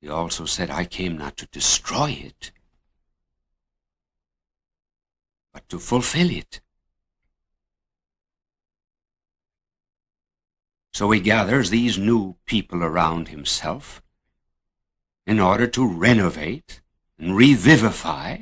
he 0.01 0.10
also 0.10 0.46
said, 0.46 0.70
I 0.70 0.86
came 0.86 1.17
not 1.17 1.38
to 1.38 1.48
destroy 1.48 2.12
it, 2.12 2.51
but 5.53 5.67
to 5.70 5.79
fulfill 5.79 6.29
it. 6.29 6.62
So 10.93 11.10
he 11.12 11.20
gathers 11.20 11.70
these 11.70 11.98
new 11.98 12.36
people 12.46 12.84
around 12.84 13.29
himself 13.29 14.01
in 15.25 15.39
order 15.39 15.67
to 15.67 15.88
renovate 15.88 16.81
and 17.17 17.36
revivify 17.36 18.38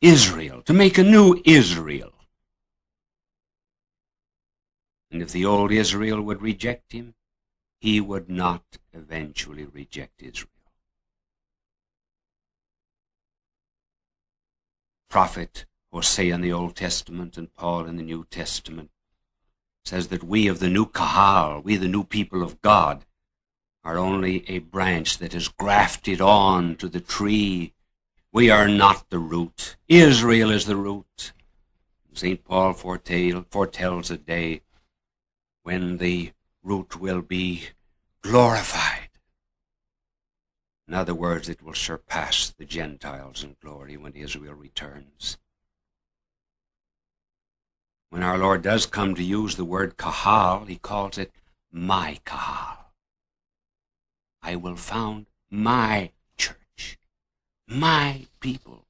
Israel, 0.00 0.62
to 0.62 0.72
make 0.72 0.96
a 0.96 1.02
new 1.02 1.42
Israel. 1.44 2.12
And 5.10 5.22
if 5.22 5.32
the 5.32 5.44
old 5.44 5.72
Israel 5.72 6.20
would 6.20 6.42
reject 6.42 6.92
him, 6.92 7.14
he 7.80 8.00
would 8.00 8.28
not 8.28 8.78
eventually 8.92 9.64
reject 9.64 10.22
Israel. 10.22 10.50
Prophet 15.08 15.64
Hosea 15.90 16.34
in 16.34 16.42
the 16.42 16.52
Old 16.52 16.76
Testament 16.76 17.38
and 17.38 17.54
Paul 17.54 17.86
in 17.86 17.96
the 17.96 18.02
New 18.02 18.24
Testament 18.24 18.90
says 19.84 20.08
that 20.08 20.22
we 20.22 20.48
of 20.48 20.58
the 20.58 20.68
new 20.68 20.84
Kahal, 20.84 21.62
we 21.62 21.76
the 21.76 21.88
new 21.88 22.04
people 22.04 22.42
of 22.42 22.60
God, 22.60 23.06
are 23.82 23.96
only 23.96 24.44
a 24.48 24.58
branch 24.58 25.16
that 25.16 25.34
is 25.34 25.48
grafted 25.48 26.20
on 26.20 26.76
to 26.76 26.88
the 26.88 27.00
tree. 27.00 27.72
We 28.32 28.50
are 28.50 28.68
not 28.68 29.08
the 29.08 29.18
root. 29.18 29.76
Israel 29.88 30.50
is 30.50 30.66
the 30.66 30.76
root. 30.76 31.32
St. 32.12 32.44
Paul 32.44 32.74
foretell, 32.74 33.46
foretells 33.48 34.10
a 34.10 34.18
day 34.18 34.60
when 35.68 35.98
the 35.98 36.32
root 36.62 36.98
will 36.98 37.20
be 37.20 37.62
glorified. 38.22 39.10
In 40.88 40.94
other 40.94 41.14
words, 41.14 41.46
it 41.46 41.60
will 41.60 41.74
surpass 41.74 42.48
the 42.48 42.64
Gentiles 42.64 43.44
in 43.44 43.54
glory 43.62 43.98
when 43.98 44.14
Israel 44.14 44.54
returns. 44.54 45.36
When 48.08 48.22
our 48.22 48.38
Lord 48.38 48.62
does 48.62 48.86
come 48.86 49.14
to 49.14 49.22
use 49.22 49.56
the 49.56 49.66
word 49.66 49.98
kahal, 49.98 50.64
he 50.64 50.76
calls 50.76 51.18
it 51.18 51.32
my 51.70 52.18
kahal. 52.24 52.94
I 54.40 54.56
will 54.56 54.76
found 54.76 55.26
my 55.50 56.12
church, 56.38 56.98
my 57.66 58.26
people. 58.40 58.86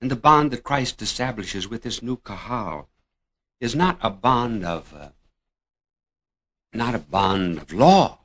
And 0.00 0.10
the 0.10 0.16
bond 0.16 0.50
that 0.50 0.64
Christ 0.64 1.00
establishes 1.00 1.68
with 1.68 1.84
this 1.84 2.02
new 2.02 2.16
kahal 2.16 2.88
is 3.60 3.74
not 3.74 3.98
a 4.02 4.10
bond 4.10 4.64
of 4.64 4.92
uh, 4.94 5.08
not 6.72 6.94
a 6.94 6.98
bond 6.98 7.58
of 7.58 7.72
law. 7.72 8.18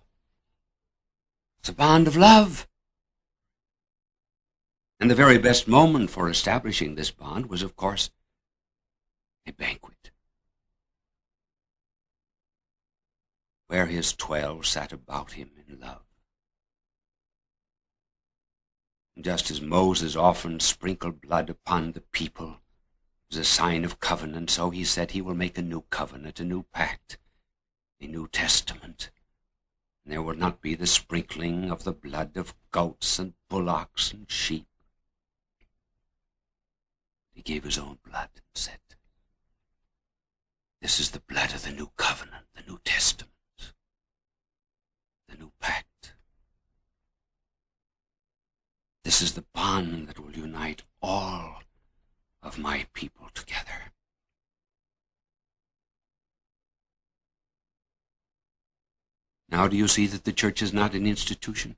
It's 1.60 1.70
a 1.70 1.74
bond 1.74 2.08
of 2.08 2.16
love. 2.16 2.68
And 5.00 5.10
the 5.10 5.16
very 5.16 5.38
best 5.38 5.68
moment 5.68 6.10
for 6.10 6.30
establishing 6.30 6.96
this 6.96 7.12
bond 7.12 7.46
was, 7.46 7.62
of 7.62 7.76
course, 7.76 8.10
a 9.46 9.54
banquet, 9.54 10.12
where 13.68 13.86
his 13.86 14.14
twelve 14.14 14.66
sat 14.66 14.92
about 14.92 15.34
him 15.34 15.52
in 15.68 15.80
love. 15.80 16.02
Just 19.22 19.52
as 19.52 19.62
Moses 19.62 20.16
often 20.16 20.60
sprinkled 20.60 21.22
blood 21.22 21.50
upon 21.50 21.92
the 21.92 22.02
people 22.02 22.58
as 23.32 23.38
a 23.38 23.44
sign 23.44 23.86
of 23.86 24.00
covenant, 24.00 24.50
so 24.50 24.70
he 24.70 24.84
said 24.84 25.12
he 25.12 25.22
will 25.22 25.36
make 25.36 25.58
a 25.58 25.62
new 25.62 25.82
covenant, 25.90 26.40
a 26.40 26.44
new 26.44 26.64
pact, 26.74 27.18
a 28.02 28.08
new 28.08 28.28
testament. 28.28 29.12
And 30.04 30.14
there 30.14 30.22
will 30.22 30.36
not 30.36 30.62
be 30.62 30.76
the 30.76 30.88
sprinkling 30.88 31.70
of 31.70 31.84
the 31.84 31.94
blood 31.94 32.38
of 32.38 32.56
goats 32.72 33.20
and 33.20 33.34
bullocks 33.48 34.12
and 34.12 34.30
sheep. 34.32 34.66
He 37.32 37.42
gave 37.42 37.64
his 37.64 37.78
own 37.78 38.00
blood 38.04 38.30
and 38.36 38.44
said, 38.56 38.80
this 40.82 41.00
is 41.00 41.12
the 41.12 41.20
blood 41.20 41.54
of 41.54 41.64
the 41.64 41.72
new 41.72 41.92
covenant, 41.98 42.46
the 42.56 42.64
new 42.70 42.80
testament, 42.86 43.34
the 45.28 45.36
new 45.36 45.52
pact. 45.60 46.14
This 49.04 49.22
is 49.22 49.34
the 49.34 49.46
bond 49.54 50.08
that 50.08 50.20
will 50.20 50.36
unite 50.36 50.84
all 51.02 51.62
of 52.42 52.58
my 52.58 52.86
people 52.94 53.30
together. 53.34 53.92
Now 59.50 59.68
do 59.68 59.76
you 59.76 59.88
see 59.88 60.06
that 60.08 60.24
the 60.24 60.32
church 60.32 60.62
is 60.62 60.74
not 60.74 60.94
an 60.94 61.06
institution? 61.08 61.76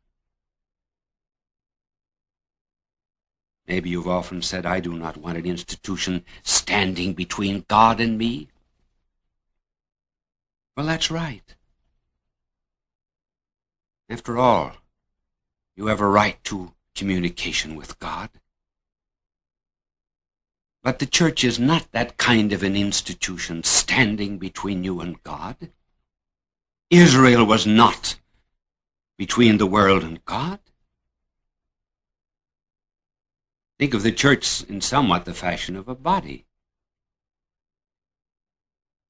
Maybe 3.68 3.90
you've 3.90 4.08
often 4.08 4.42
said, 4.42 4.66
I 4.66 4.82
do 4.82 4.94
not 4.94 5.16
want 5.18 5.38
an 5.38 5.46
institution 5.46 6.26
standing 6.44 7.14
between 7.14 7.66
God 7.68 8.02
and 8.02 8.18
me. 8.18 8.50
Well, 10.76 10.86
that's 10.86 11.10
right. 11.10 11.56
After 14.10 14.38
all, 14.38 14.74
you 15.78 15.88
have 15.88 16.02
a 16.02 16.08
right 16.08 16.44
to 16.46 16.74
communication 16.96 17.76
with 17.76 17.98
God. 18.00 18.30
But 20.84 21.00
the 21.00 21.06
church 21.06 21.44
is 21.44 21.60
not 21.60 21.92
that 21.92 22.18
kind 22.18 22.52
of 22.52 22.64
an 22.64 22.76
institution 22.76 23.64
standing 23.64 24.38
between 24.38 24.84
you 24.84 25.00
and 25.00 25.22
God. 25.24 25.70
Israel 26.90 27.46
was 27.46 27.68
not 27.68 28.18
between 29.18 29.58
the 29.58 29.68
world 29.68 30.04
and 30.04 30.24
God. 30.26 30.60
Think 33.78 33.94
of 33.94 34.04
the 34.04 34.12
church 34.12 34.64
in 34.64 34.82
somewhat 34.82 35.26
the 35.26 35.34
fashion 35.34 35.76
of 35.76 35.88
a 35.88 35.96
body. 35.96 36.46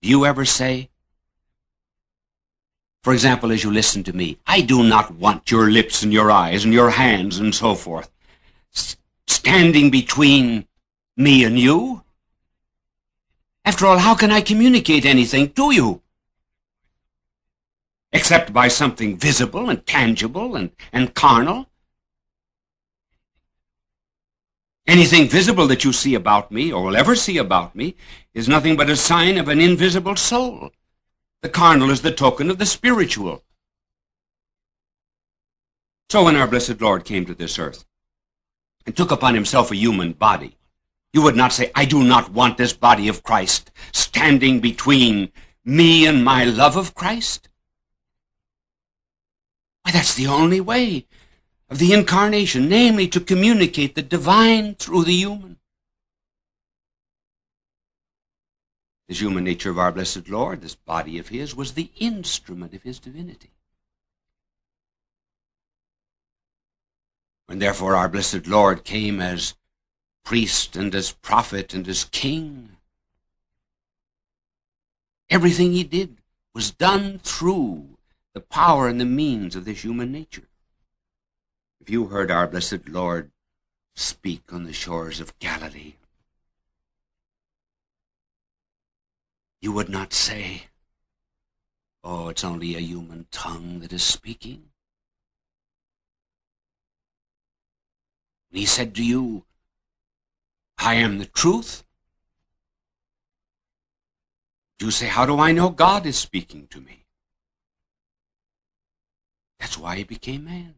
Do 0.02 0.10
you 0.10 0.26
ever 0.26 0.46
say, 0.46 0.90
for 3.04 3.14
example, 3.14 3.52
as 3.52 3.64
you 3.64 3.72
listen 3.72 4.04
to 4.04 4.14
me, 4.14 4.38
I 4.46 4.62
do 4.62 4.84
not 4.84 5.16
want 5.16 5.52
your 5.52 5.72
lips 5.72 6.04
and 6.04 6.12
your 6.12 6.32
eyes 6.32 6.66
and 6.66 6.74
your 6.74 6.90
hands 6.90 7.40
and 7.40 7.54
so 7.54 7.76
forth 7.76 8.12
standing 9.28 9.90
between 9.90 10.68
me 11.18 11.44
and 11.44 11.60
you. 11.60 12.04
After 13.64 13.86
all, 13.86 14.00
how 14.00 14.16
can 14.16 14.32
I 14.32 14.42
communicate 14.42 15.06
anything 15.06 15.52
to 15.54 15.72
you? 15.72 16.02
Except 18.12 18.52
by 18.52 18.68
something 18.68 19.18
visible 19.18 19.70
and 19.70 19.86
tangible 19.86 20.56
and, 20.56 20.72
and 20.92 21.14
carnal. 21.14 21.68
Anything 24.88 25.30
visible 25.30 25.68
that 25.68 25.84
you 25.84 25.94
see 25.94 26.16
about 26.16 26.52
me 26.52 26.72
or 26.74 26.84
will 26.84 26.98
ever 26.98 27.16
see 27.16 27.38
about 27.38 27.76
me 27.76 27.96
is 28.34 28.50
nothing 28.50 28.76
but 28.76 28.90
a 28.90 28.96
sign 28.96 29.38
of 29.38 29.48
an 29.48 29.62
invisible 29.62 30.16
soul. 30.16 30.72
The 31.42 31.50
carnal 31.50 31.92
is 31.92 32.02
the 32.02 32.12
token 32.12 32.50
of 32.50 32.58
the 32.58 32.66
spiritual. 32.66 33.44
So 36.10 36.26
when 36.26 36.36
our 36.36 36.48
blessed 36.48 36.82
Lord 36.82 37.06
came 37.06 37.26
to 37.26 37.34
this 37.34 37.58
earth 37.58 37.86
and 38.86 38.98
took 38.98 39.12
upon 39.12 39.34
himself 39.34 39.72
a 39.72 39.78
human 39.78 40.12
body, 40.12 40.58
you 41.14 41.22
would 41.22 41.36
not 41.36 41.52
say, 41.52 41.72
I 41.76 41.86
do 41.86 42.04
not 42.04 42.32
want 42.32 42.58
this 42.58 42.74
body 42.74 43.08
of 43.08 43.24
Christ 43.24 43.72
standing 43.92 44.60
between 44.60 45.32
me 45.66 46.06
and 46.06 46.24
my 46.24 46.44
love 46.46 46.78
of 46.78 46.96
Christ. 46.96 47.50
Why, 49.84 49.92
that's 49.92 50.16
the 50.16 50.28
only 50.28 50.62
way 50.62 51.08
of 51.70 51.80
the 51.80 51.94
incarnation, 51.94 52.70
namely 52.70 53.08
to 53.10 53.20
communicate 53.20 53.96
the 53.96 54.02
divine 54.02 54.76
through 54.76 55.06
the 55.06 55.14
human. 55.14 55.58
This 59.08 59.20
human 59.20 59.44
nature 59.44 59.70
of 59.70 59.80
our 59.80 59.92
blessed 59.92 60.30
Lord, 60.30 60.62
this 60.62 60.76
body 60.76 61.18
of 61.18 61.28
his, 61.28 61.54
was 61.54 61.74
the 61.74 61.92
instrument 61.98 62.74
of 62.74 62.84
his 62.84 63.00
divinity. 63.00 63.52
When 67.48 67.60
therefore 67.60 67.98
our 67.98 68.08
blessed 68.08 68.48
Lord 68.48 68.86
came 68.86 69.20
as 69.20 69.56
priest 70.24 70.76
and 70.76 70.94
as 70.96 71.12
prophet 71.12 71.74
and 71.74 71.88
as 71.88 72.06
king, 72.06 72.78
everything 75.30 75.74
he 75.74 75.84
did 75.84 76.18
was 76.54 76.72
done 76.72 77.20
through 77.20 77.98
the 78.34 78.42
power 78.42 78.88
and 78.88 79.00
the 79.00 79.06
means 79.06 79.56
of 79.56 79.66
this 79.66 79.84
human 79.84 80.12
nature. 80.12 80.48
If 81.80 81.90
you 81.90 82.08
heard 82.08 82.32
our 82.32 82.48
blessed 82.48 82.88
Lord 82.88 83.32
speak 83.96 84.54
on 84.54 84.64
the 84.64 84.74
shores 84.74 85.20
of 85.20 85.38
Galilee, 85.40 85.96
you 89.62 89.72
would 89.72 89.90
not 89.90 90.14
say, 90.14 90.68
Oh, 92.04 92.30
it's 92.30 92.44
only 92.44 92.76
a 92.76 92.80
human 92.80 93.28
tongue 93.32 93.80
that 93.82 93.94
is 93.94 94.04
speaking. 94.04 94.72
he 98.52 98.66
said 98.66 98.94
to 98.96 99.04
you, 99.04 99.46
I 100.82 100.96
am 100.96 101.20
the 101.20 101.26
truth. 101.28 101.84
You 104.80 104.90
say, 104.90 105.08
How 105.08 105.28
do 105.28 105.40
I 105.40 105.52
know 105.52 105.70
God 105.70 106.08
is 106.08 106.18
speaking 106.18 106.66
to 106.72 106.82
me? 106.82 107.06
That's 109.60 109.78
why 109.78 109.98
he 109.98 110.04
became 110.04 110.46
man. 110.46 110.74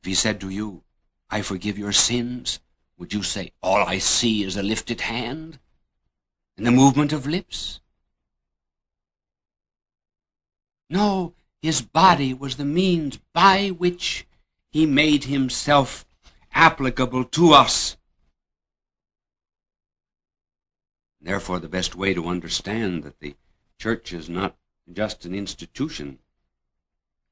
If 0.00 0.06
he 0.06 0.14
said 0.14 0.40
to 0.40 0.48
you, 0.48 0.82
I 1.28 1.42
forgive 1.42 1.76
your 1.76 1.92
sins, 1.92 2.60
would 2.96 3.12
you 3.12 3.22
say, 3.22 3.52
All 3.62 3.84
I 3.84 3.98
see 3.98 4.42
is 4.44 4.56
a 4.56 4.62
lifted 4.62 5.02
hand 5.02 5.58
and 6.56 6.66
the 6.66 6.70
movement 6.70 7.12
of 7.12 7.26
lips? 7.26 7.80
No, 10.88 11.34
his 11.60 11.82
body 11.82 12.32
was 12.32 12.56
the 12.56 12.64
means 12.64 13.18
by 13.34 13.68
which 13.68 14.24
he 14.70 14.86
made 14.86 15.24
himself 15.24 16.06
applicable 16.52 17.24
to 17.24 17.52
us. 17.52 17.96
Therefore, 21.20 21.58
the 21.58 21.68
best 21.68 21.94
way 21.94 22.14
to 22.14 22.28
understand 22.28 23.02
that 23.02 23.20
the 23.20 23.34
church 23.78 24.12
is 24.12 24.28
not 24.28 24.56
just 24.92 25.24
an 25.24 25.34
institution 25.34 26.18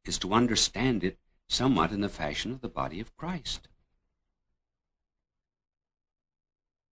is 0.05 0.19
to 0.19 0.33
understand 0.33 1.03
it 1.05 1.19
somewhat 1.49 1.93
in 1.93 2.01
the 2.01 2.09
fashion 2.09 2.53
of 2.53 2.61
the 2.61 2.69
body 2.69 3.01
of 3.01 3.17
Christ. 3.17 3.69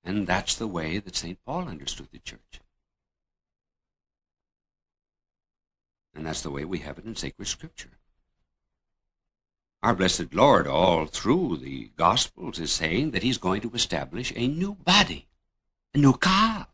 And 0.02 0.26
that's 0.26 0.54
the 0.54 0.66
way 0.66 0.98
that 0.98 1.16
St. 1.16 1.38
Paul 1.44 1.68
understood 1.68 2.09
the 2.12 2.18
church. 2.18 2.61
And 6.14 6.26
that's 6.26 6.42
the 6.42 6.50
way 6.50 6.64
we 6.64 6.78
have 6.80 6.98
it 6.98 7.04
in 7.04 7.16
sacred 7.16 7.48
scripture. 7.48 7.98
Our 9.85 9.94
blessed 9.94 10.33
Lord, 10.33 10.66
all 10.66 11.05
through 11.05 11.59
the 11.59 11.90
Gospels, 11.99 12.59
is 12.59 12.73
saying 12.73 13.11
that 13.11 13.23
he's 13.23 13.37
going 13.37 13.61
to 13.61 13.70
establish 13.73 14.33
a 14.35 14.49
new 14.49 14.77
body, 14.77 15.29
a 15.92 15.99
new 15.99 16.14
kahal, 16.14 16.68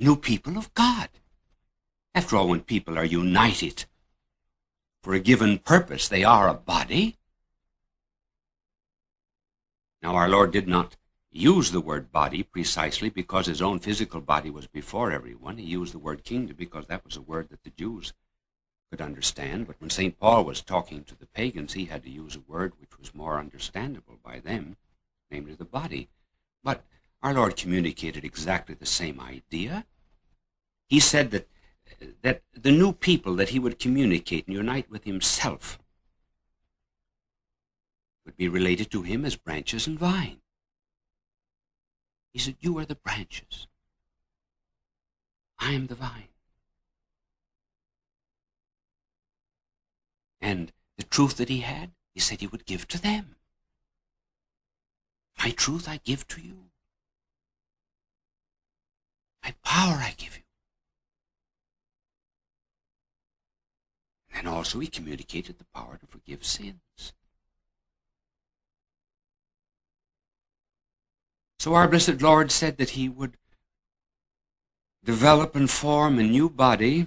new 0.00 0.16
people 0.16 0.58
of 0.58 0.74
God. 0.74 1.08
After 2.16 2.34
all, 2.36 2.48
when 2.48 2.62
people 2.62 2.98
are 2.98 3.04
united 3.04 3.84
for 5.04 5.14
a 5.14 5.20
given 5.20 5.60
purpose, 5.60 6.08
they 6.08 6.24
are 6.24 6.48
a 6.48 6.54
body. 6.54 7.16
Now, 10.02 10.16
our 10.16 10.28
Lord 10.28 10.50
did 10.50 10.66
not 10.66 10.96
use 11.30 11.70
the 11.70 11.80
word 11.80 12.10
body 12.10 12.42
precisely 12.42 13.08
because 13.08 13.46
his 13.46 13.62
own 13.62 13.78
physical 13.78 14.20
body 14.20 14.50
was 14.50 14.66
before 14.66 15.12
everyone. 15.12 15.58
He 15.58 15.66
used 15.66 15.94
the 15.94 16.00
word 16.00 16.24
kingdom 16.24 16.56
because 16.58 16.86
that 16.88 17.04
was 17.04 17.16
a 17.16 17.22
word 17.22 17.50
that 17.50 17.62
the 17.62 17.70
Jews 17.70 18.12
could 18.90 19.00
understand. 19.00 19.66
But 19.66 19.80
when 19.80 19.90
St. 19.90 20.18
Paul 20.18 20.44
was 20.44 20.60
talking 20.60 21.04
to 21.04 21.14
the 21.14 21.26
pagans, 21.26 21.74
he 21.74 21.86
had 21.86 22.02
to 22.02 22.10
use 22.10 22.36
a 22.36 22.50
word 22.50 22.72
which 22.80 22.98
was 22.98 23.14
more 23.14 23.38
understandable 23.38 24.18
by 24.22 24.40
them, 24.40 24.76
namely 25.30 25.54
the 25.54 25.64
body. 25.64 26.08
But 26.62 26.84
our 27.22 27.32
Lord 27.34 27.56
communicated 27.56 28.24
exactly 28.24 28.74
the 28.74 28.86
same 28.86 29.20
idea. 29.20 29.86
He 30.88 30.98
said 30.98 31.30
that, 31.30 31.48
that 32.22 32.42
the 32.52 32.72
new 32.72 32.92
people 32.92 33.34
that 33.36 33.50
he 33.50 33.58
would 33.58 33.78
communicate 33.78 34.46
and 34.46 34.56
unite 34.56 34.90
with 34.90 35.04
himself 35.04 35.78
would 38.24 38.36
be 38.36 38.48
related 38.48 38.90
to 38.90 39.02
him 39.02 39.24
as 39.24 39.36
branches 39.36 39.86
and 39.86 39.98
vine. 39.98 40.40
He 42.32 42.38
said, 42.38 42.56
You 42.60 42.78
are 42.78 42.84
the 42.84 42.94
branches. 42.94 43.66
I 45.58 45.72
am 45.72 45.86
the 45.86 45.94
vine. 45.94 46.29
And 50.40 50.72
the 50.96 51.04
truth 51.04 51.36
that 51.36 51.48
he 51.48 51.60
had, 51.60 51.90
he 52.14 52.20
said 52.20 52.40
he 52.40 52.46
would 52.46 52.66
give 52.66 52.88
to 52.88 53.00
them. 53.00 53.36
My 55.38 55.50
truth 55.50 55.88
I 55.88 56.00
give 56.04 56.26
to 56.28 56.40
you. 56.40 56.70
My 59.42 59.54
power 59.64 59.94
I 59.94 60.14
give 60.16 60.36
you. 60.36 60.42
And 64.34 64.48
also 64.48 64.78
he 64.78 64.86
communicated 64.86 65.58
the 65.58 65.64
power 65.74 65.98
to 65.98 66.06
forgive 66.06 66.44
sins. 66.44 67.12
So 71.58 71.74
our 71.74 71.88
blessed 71.88 72.22
Lord 72.22 72.50
said 72.50 72.78
that 72.78 72.90
he 72.90 73.08
would 73.08 73.36
develop 75.04 75.54
and 75.54 75.68
form 75.70 76.18
a 76.18 76.22
new 76.22 76.48
body, 76.48 77.06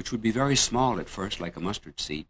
which 0.00 0.10
would 0.10 0.22
be 0.22 0.30
very 0.30 0.56
small 0.56 0.98
at 0.98 1.10
first, 1.10 1.40
like 1.40 1.56
a 1.56 1.60
mustard 1.60 2.00
seed, 2.00 2.26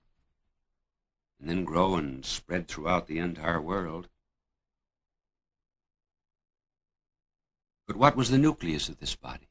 and 1.39 1.49
then 1.49 1.63
grow 1.63 1.95
and 1.95 2.27
spread 2.27 2.67
throughout 2.67 3.07
the 3.07 3.21
entire 3.21 3.61
world. 3.61 4.09
But 7.87 7.95
what 7.95 8.17
was 8.17 8.29
the 8.29 8.39
nucleus 8.39 8.89
of 8.89 8.99
this 8.99 9.15
body? 9.15 9.47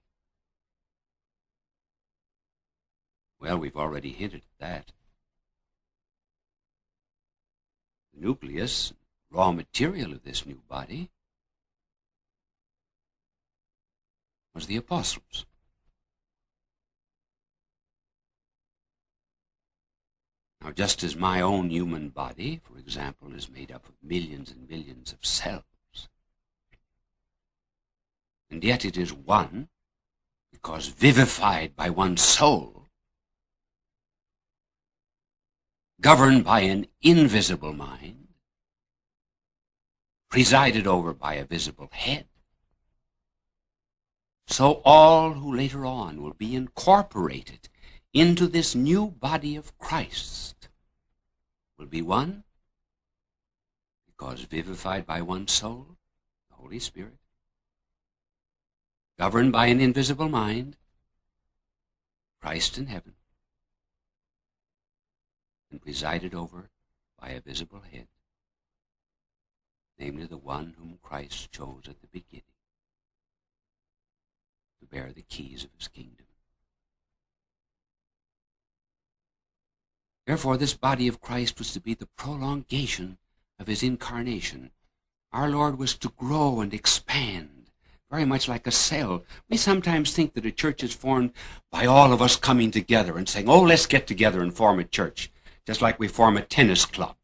Well, 3.40 3.58
we've 3.58 3.78
already 3.78 4.12
hinted 4.12 4.42
at 4.42 4.60
that. 4.60 4.92
The 8.14 8.20
nucleus, 8.20 8.92
raw 9.32 9.54
material 9.54 10.12
of 10.12 10.26
this 10.26 10.46
new 10.46 10.60
body, 10.68 11.10
was 14.54 14.68
the 14.68 14.76
apostles. 14.76 15.46
Now, 20.62 20.72
just 20.72 21.04
as 21.04 21.16
my 21.16 21.40
own 21.40 21.70
human 21.70 22.10
body, 22.10 22.60
for 22.64 22.78
example, 22.78 23.34
is 23.34 23.50
made 23.50 23.72
up 23.72 23.88
of 23.88 23.96
millions 24.04 24.52
and 24.52 24.68
millions 24.70 25.14
of 25.14 25.26
cells, 25.26 26.10
and 28.50 28.64
yet 28.64 28.84
it 28.84 28.98
is 28.98 29.14
one 29.14 29.70
because 30.52 30.88
vivified 30.88 31.76
by 31.76 31.90
one 31.90 32.18
soul, 32.18 32.88
governed 36.02 36.44
by 36.44 36.62
an 36.62 36.88
invisible 37.02 37.74
mind, 37.74 38.28
presided 40.30 40.86
over 40.86 41.14
by 41.14 41.36
a 41.36 41.46
visible 41.46 41.90
head, 41.92 42.28
so 44.46 44.82
all 44.84 45.34
who 45.34 45.56
later 45.56 45.86
on 45.86 46.22
will 46.22 46.34
be 46.34 46.54
incorporated 46.54 47.70
into 48.14 48.48
this 48.48 48.74
new 48.74 49.08
body 49.08 49.56
of 49.56 49.78
Christ 49.78 50.68
will 51.78 51.86
be 51.86 52.02
one 52.02 52.44
because 54.08 54.42
vivified 54.42 55.06
by 55.06 55.22
one 55.22 55.48
soul, 55.48 55.98
the 56.50 56.56
Holy 56.56 56.80
Spirit, 56.80 57.18
governed 59.18 59.52
by 59.52 59.68
an 59.68 59.80
invisible 59.80 60.30
mind, 60.30 60.76
Christ 62.42 62.78
in 62.78 62.88
heaven, 62.88 63.14
and 65.72 65.82
presided 65.82 66.34
over 66.34 66.70
by 67.20 67.30
a 67.30 67.42
visible 67.42 67.82
head, 67.92 68.08
namely 70.00 70.26
the 70.26 70.38
one 70.38 70.76
whom 70.80 70.98
Christ 71.02 71.52
chose 71.52 71.84
at 71.88 72.02
the 72.02 72.08
beginning 72.08 72.44
to 74.80 74.86
bear 74.86 75.12
the 75.14 75.22
keys 75.22 75.64
of 75.64 75.70
his 75.78 75.88
kingdom. 75.88 76.26
Therefore, 80.30 80.58
this 80.58 80.76
body 80.76 81.08
of 81.08 81.22
Christ 81.22 81.58
was 81.58 81.74
to 81.74 81.80
be 81.80 81.96
the 81.96 82.06
prolongation 82.06 83.18
of 83.58 83.66
his 83.66 83.82
incarnation. 83.82 84.70
Our 85.34 85.50
Lord 85.50 85.80
was 85.80 85.96
to 85.98 86.10
grow 86.10 86.62
and 86.62 86.72
expand, 86.72 87.72
very 88.12 88.26
much 88.26 88.48
like 88.48 88.68
a 88.68 88.72
cell. 88.72 89.24
We 89.50 89.58
sometimes 89.58 90.14
think 90.14 90.36
that 90.36 90.46
a 90.46 90.52
church 90.52 90.84
is 90.84 90.94
formed 90.94 91.34
by 91.72 91.88
all 91.88 92.14
of 92.14 92.22
us 92.22 92.36
coming 92.36 92.70
together 92.70 93.18
and 93.18 93.28
saying, 93.28 93.50
oh, 93.50 93.64
let's 93.64 93.88
get 93.88 94.06
together 94.06 94.44
and 94.44 94.54
form 94.54 94.80
a 94.80 94.84
church, 94.84 95.32
just 95.66 95.82
like 95.82 96.00
we 96.00 96.08
form 96.08 96.38
a 96.38 96.44
tennis 96.44 96.86
club. 96.86 97.16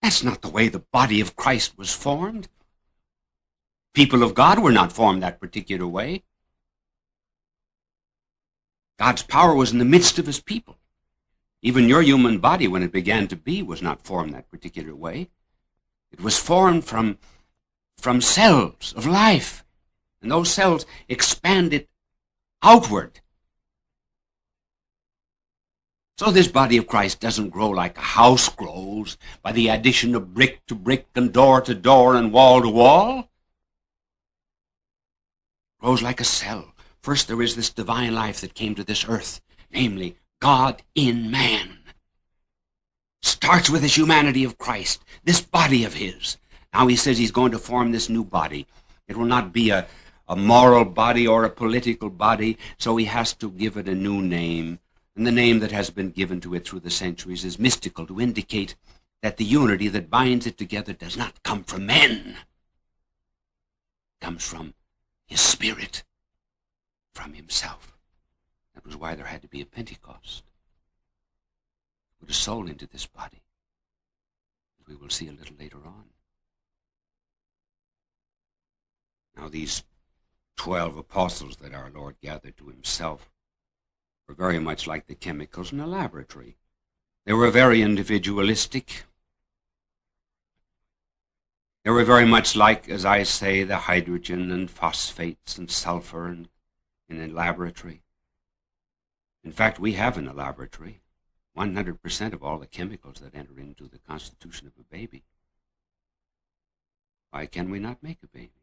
That's 0.00 0.24
not 0.24 0.40
the 0.40 0.48
way 0.48 0.68
the 0.68 0.78
body 0.78 1.20
of 1.20 1.36
Christ 1.36 1.76
was 1.76 1.94
formed. 1.94 2.48
People 3.92 4.22
of 4.22 4.32
God 4.32 4.60
were 4.60 4.72
not 4.72 4.94
formed 4.94 5.22
that 5.22 5.40
particular 5.40 5.86
way. 5.86 6.22
God's 8.98 9.22
power 9.22 9.54
was 9.54 9.72
in 9.72 9.78
the 9.78 9.84
midst 9.84 10.18
of 10.18 10.26
his 10.26 10.40
people. 10.40 10.78
Even 11.62 11.88
your 11.88 12.02
human 12.02 12.38
body, 12.38 12.68
when 12.68 12.82
it 12.82 12.92
began 12.92 13.28
to 13.28 13.36
be, 13.36 13.62
was 13.62 13.82
not 13.82 14.04
formed 14.04 14.34
that 14.34 14.50
particular 14.50 14.94
way. 14.94 15.28
It 16.10 16.20
was 16.20 16.38
formed 16.38 16.84
from, 16.84 17.18
from 17.96 18.20
cells 18.20 18.92
of 18.96 19.06
life. 19.06 19.64
And 20.20 20.30
those 20.30 20.50
cells 20.50 20.86
expanded 21.08 21.88
outward 22.62 23.20
So 26.22 26.30
this 26.30 26.46
body 26.46 26.76
of 26.76 26.86
Christ 26.86 27.18
doesn't 27.18 27.50
grow 27.50 27.70
like 27.70 27.98
a 27.98 28.00
house 28.00 28.48
grows 28.48 29.18
by 29.42 29.50
the 29.50 29.66
addition 29.66 30.14
of 30.14 30.32
brick 30.32 30.64
to 30.66 30.74
brick 30.76 31.08
and 31.16 31.32
door 31.32 31.60
to 31.62 31.74
door 31.74 32.14
and 32.14 32.32
wall 32.32 32.62
to 32.62 32.68
wall. 32.68 33.18
It 33.18 33.26
grows 35.80 36.00
like 36.00 36.20
a 36.20 36.24
cell. 36.24 36.71
First 37.02 37.28
there 37.28 37.42
is 37.42 37.56
this 37.56 37.70
divine 37.70 38.14
life 38.14 38.40
that 38.40 38.54
came 38.54 38.74
to 38.74 38.84
this 38.84 39.04
earth, 39.08 39.40
namely 39.70 40.16
God 40.40 40.82
in 40.94 41.30
man. 41.30 41.78
Starts 43.22 43.70
with 43.70 43.82
this 43.82 43.96
humanity 43.96 44.44
of 44.44 44.58
Christ, 44.58 45.02
this 45.24 45.40
body 45.40 45.84
of 45.84 45.94
his. 45.94 46.38
Now 46.72 46.86
he 46.86 46.96
says 46.96 47.18
he's 47.18 47.30
going 47.30 47.52
to 47.52 47.58
form 47.58 47.92
this 47.92 48.08
new 48.08 48.24
body. 48.24 48.66
It 49.08 49.16
will 49.16 49.26
not 49.26 49.52
be 49.52 49.70
a, 49.70 49.86
a 50.28 50.36
moral 50.36 50.84
body 50.84 51.26
or 51.26 51.44
a 51.44 51.50
political 51.50 52.10
body, 52.10 52.58
so 52.78 52.96
he 52.96 53.04
has 53.06 53.32
to 53.34 53.50
give 53.50 53.76
it 53.76 53.88
a 53.88 53.94
new 53.94 54.22
name 54.22 54.78
and 55.16 55.26
the 55.26 55.32
name 55.32 55.58
that 55.60 55.72
has 55.72 55.90
been 55.90 56.10
given 56.10 56.40
to 56.40 56.54
it 56.54 56.66
through 56.66 56.80
the 56.80 56.90
centuries 56.90 57.44
is 57.44 57.58
mystical 57.58 58.06
to 58.06 58.20
indicate 58.20 58.76
that 59.20 59.36
the 59.36 59.44
unity 59.44 59.88
that 59.88 60.10
binds 60.10 60.46
it 60.46 60.56
together 60.56 60.92
does 60.92 61.16
not 61.16 61.42
come 61.42 61.62
from 61.64 61.86
men. 61.86 62.36
It 64.10 64.24
comes 64.24 64.46
from 64.46 64.74
his 65.26 65.40
spirit, 65.40 66.02
from 67.12 67.34
himself. 67.34 67.96
That 68.74 68.86
was 68.86 68.96
why 68.96 69.14
there 69.14 69.26
had 69.26 69.42
to 69.42 69.48
be 69.48 69.60
a 69.60 69.66
Pentecost. 69.66 70.44
Put 72.20 72.30
a 72.30 72.34
soul 72.34 72.68
into 72.68 72.86
this 72.86 73.06
body, 73.06 73.42
as 74.80 74.86
we 74.86 74.96
will 74.96 75.10
see 75.10 75.28
a 75.28 75.32
little 75.32 75.56
later 75.58 75.78
on. 75.84 76.04
Now 79.36 79.48
these 79.48 79.82
twelve 80.56 80.96
apostles 80.96 81.56
that 81.56 81.74
our 81.74 81.90
Lord 81.90 82.16
gathered 82.22 82.56
to 82.58 82.68
himself 82.68 83.30
were 84.28 84.34
very 84.34 84.58
much 84.58 84.86
like 84.86 85.06
the 85.06 85.14
chemicals 85.14 85.72
in 85.72 85.80
a 85.80 85.86
laboratory. 85.86 86.56
They 87.24 87.32
were 87.32 87.50
very 87.50 87.82
individualistic. 87.82 89.04
They 91.84 91.90
were 91.90 92.04
very 92.04 92.26
much 92.26 92.54
like, 92.54 92.88
as 92.88 93.04
I 93.04 93.24
say, 93.24 93.64
the 93.64 93.78
hydrogen 93.78 94.52
and 94.52 94.70
phosphates 94.70 95.58
and 95.58 95.70
sulfur 95.70 96.28
in, 96.28 96.48
in 97.12 97.30
a 97.30 97.32
laboratory. 97.32 98.02
In 99.44 99.52
fact, 99.52 99.78
we 99.78 99.92
have 99.92 100.16
in 100.18 100.26
a 100.26 100.32
laboratory 100.32 101.02
100% 101.56 102.32
of 102.32 102.42
all 102.42 102.58
the 102.58 102.66
chemicals 102.66 103.20
that 103.20 103.34
enter 103.34 103.58
into 103.58 103.88
the 103.88 103.98
constitution 103.98 104.66
of 104.66 104.72
a 104.78 104.84
baby. 104.84 105.24
Why 107.30 107.46
can 107.46 107.70
we 107.70 107.78
not 107.78 108.02
make 108.02 108.18
a 108.22 108.26
baby? 108.26 108.62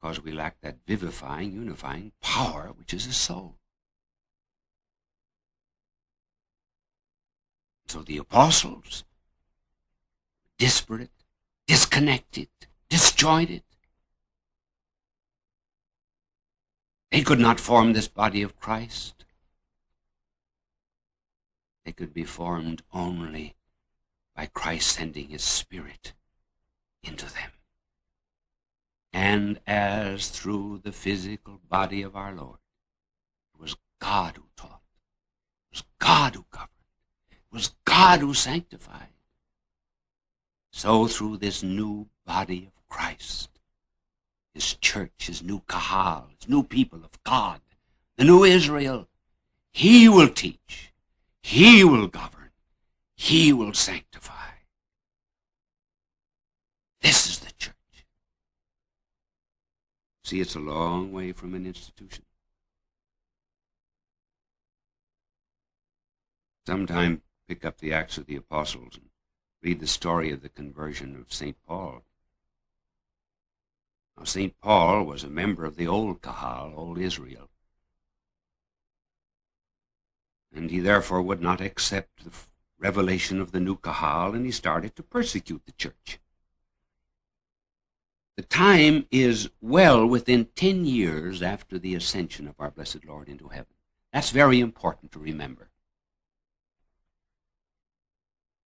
because 0.00 0.22
we 0.22 0.32
lack 0.32 0.60
that 0.60 0.78
vivifying, 0.86 1.52
unifying 1.52 2.12
power 2.20 2.72
which 2.76 2.94
is 2.94 3.06
the 3.06 3.12
soul. 3.12 3.56
So 7.86 8.02
the 8.02 8.18
apostles, 8.18 9.04
disparate, 10.58 11.10
disconnected, 11.66 12.48
disjointed, 12.88 13.62
they 17.10 17.22
could 17.22 17.38
not 17.38 17.60
form 17.60 17.92
this 17.92 18.08
body 18.08 18.42
of 18.42 18.58
Christ. 18.58 19.24
They 21.84 21.92
could 21.92 22.12
be 22.12 22.24
formed 22.24 22.82
only 22.92 23.54
by 24.36 24.46
Christ 24.46 24.92
sending 24.92 25.28
his 25.28 25.42
Spirit 25.42 26.12
into 27.02 27.26
them 27.26 27.50
and 29.12 29.58
as 29.66 30.28
through 30.28 30.80
the 30.84 30.92
physical 30.92 31.60
body 31.68 32.02
of 32.02 32.14
our 32.14 32.32
Lord. 32.32 32.58
It 33.54 33.60
was 33.60 33.76
God 33.98 34.36
who 34.36 34.44
taught. 34.56 34.82
It 35.66 35.76
was 35.76 35.84
God 35.98 36.34
who 36.34 36.44
governed. 36.50 36.70
It 37.30 37.38
was 37.50 37.74
God 37.84 38.20
who 38.20 38.34
sanctified. 38.34 39.08
So 40.70 41.08
through 41.08 41.38
this 41.38 41.62
new 41.62 42.08
body 42.24 42.70
of 42.76 42.88
Christ, 42.88 43.57
his 44.58 44.74
church, 44.74 45.12
his 45.28 45.40
new 45.40 45.60
kahal, 45.68 46.30
his 46.36 46.48
new 46.48 46.64
people 46.64 47.04
of 47.04 47.22
God, 47.22 47.60
the 48.16 48.24
new 48.24 48.42
Israel, 48.42 49.06
he 49.72 50.08
will 50.08 50.28
teach, 50.28 50.92
he 51.44 51.84
will 51.84 52.08
govern, 52.08 52.50
he 53.14 53.52
will 53.52 53.72
sanctify. 53.72 54.50
This 57.00 57.28
is 57.28 57.38
the 57.38 57.52
church. 57.56 57.74
See, 60.24 60.40
it's 60.40 60.56
a 60.56 60.60
long 60.60 61.12
way 61.12 61.30
from 61.30 61.54
an 61.54 61.64
institution. 61.64 62.24
Sometime 66.66 67.22
pick 67.46 67.64
up 67.64 67.78
the 67.78 67.92
Acts 67.92 68.18
of 68.18 68.26
the 68.26 68.34
Apostles 68.34 68.96
and 68.96 69.08
read 69.62 69.78
the 69.78 69.86
story 69.86 70.32
of 70.32 70.42
the 70.42 70.48
conversion 70.48 71.14
of 71.14 71.32
St. 71.32 71.56
Paul. 71.64 72.02
Now, 74.18 74.24
St. 74.24 74.60
Paul 74.60 75.04
was 75.04 75.22
a 75.22 75.28
member 75.28 75.64
of 75.64 75.76
the 75.76 75.86
old 75.86 76.22
Kahal, 76.22 76.72
old 76.76 76.98
Israel. 76.98 77.48
And 80.52 80.70
he 80.70 80.80
therefore 80.80 81.22
would 81.22 81.40
not 81.40 81.60
accept 81.60 82.24
the 82.24 82.32
revelation 82.78 83.40
of 83.40 83.52
the 83.52 83.60
new 83.60 83.76
Kahal, 83.76 84.34
and 84.34 84.44
he 84.44 84.50
started 84.50 84.96
to 84.96 85.04
persecute 85.04 85.62
the 85.66 85.72
church. 85.72 86.18
The 88.36 88.42
time 88.42 89.06
is 89.10 89.50
well 89.60 90.04
within 90.06 90.46
10 90.56 90.84
years 90.84 91.42
after 91.42 91.78
the 91.78 91.94
ascension 91.94 92.48
of 92.48 92.56
our 92.58 92.70
blessed 92.70 93.04
Lord 93.04 93.28
into 93.28 93.48
heaven. 93.48 93.74
That's 94.12 94.30
very 94.30 94.58
important 94.58 95.12
to 95.12 95.18
remember. 95.20 95.70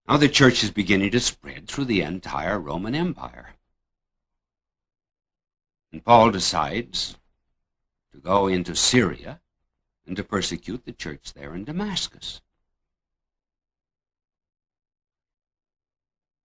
Now 0.07 0.17
the 0.17 0.29
church 0.29 0.63
is 0.63 0.71
beginning 0.71 1.11
to 1.11 1.19
spread 1.19 1.67
through 1.67 1.85
the 1.85 2.01
entire 2.01 2.59
Roman 2.59 2.95
Empire. 2.95 3.55
And 5.93 6.03
Paul 6.03 6.31
decides 6.31 7.17
to 8.11 8.17
go 8.17 8.47
into 8.47 8.75
Syria 8.75 9.39
and 10.07 10.17
to 10.17 10.23
persecute 10.23 10.85
the 10.85 10.91
church 10.91 11.33
there 11.33 11.53
in 11.53 11.65
Damascus. 11.65 12.41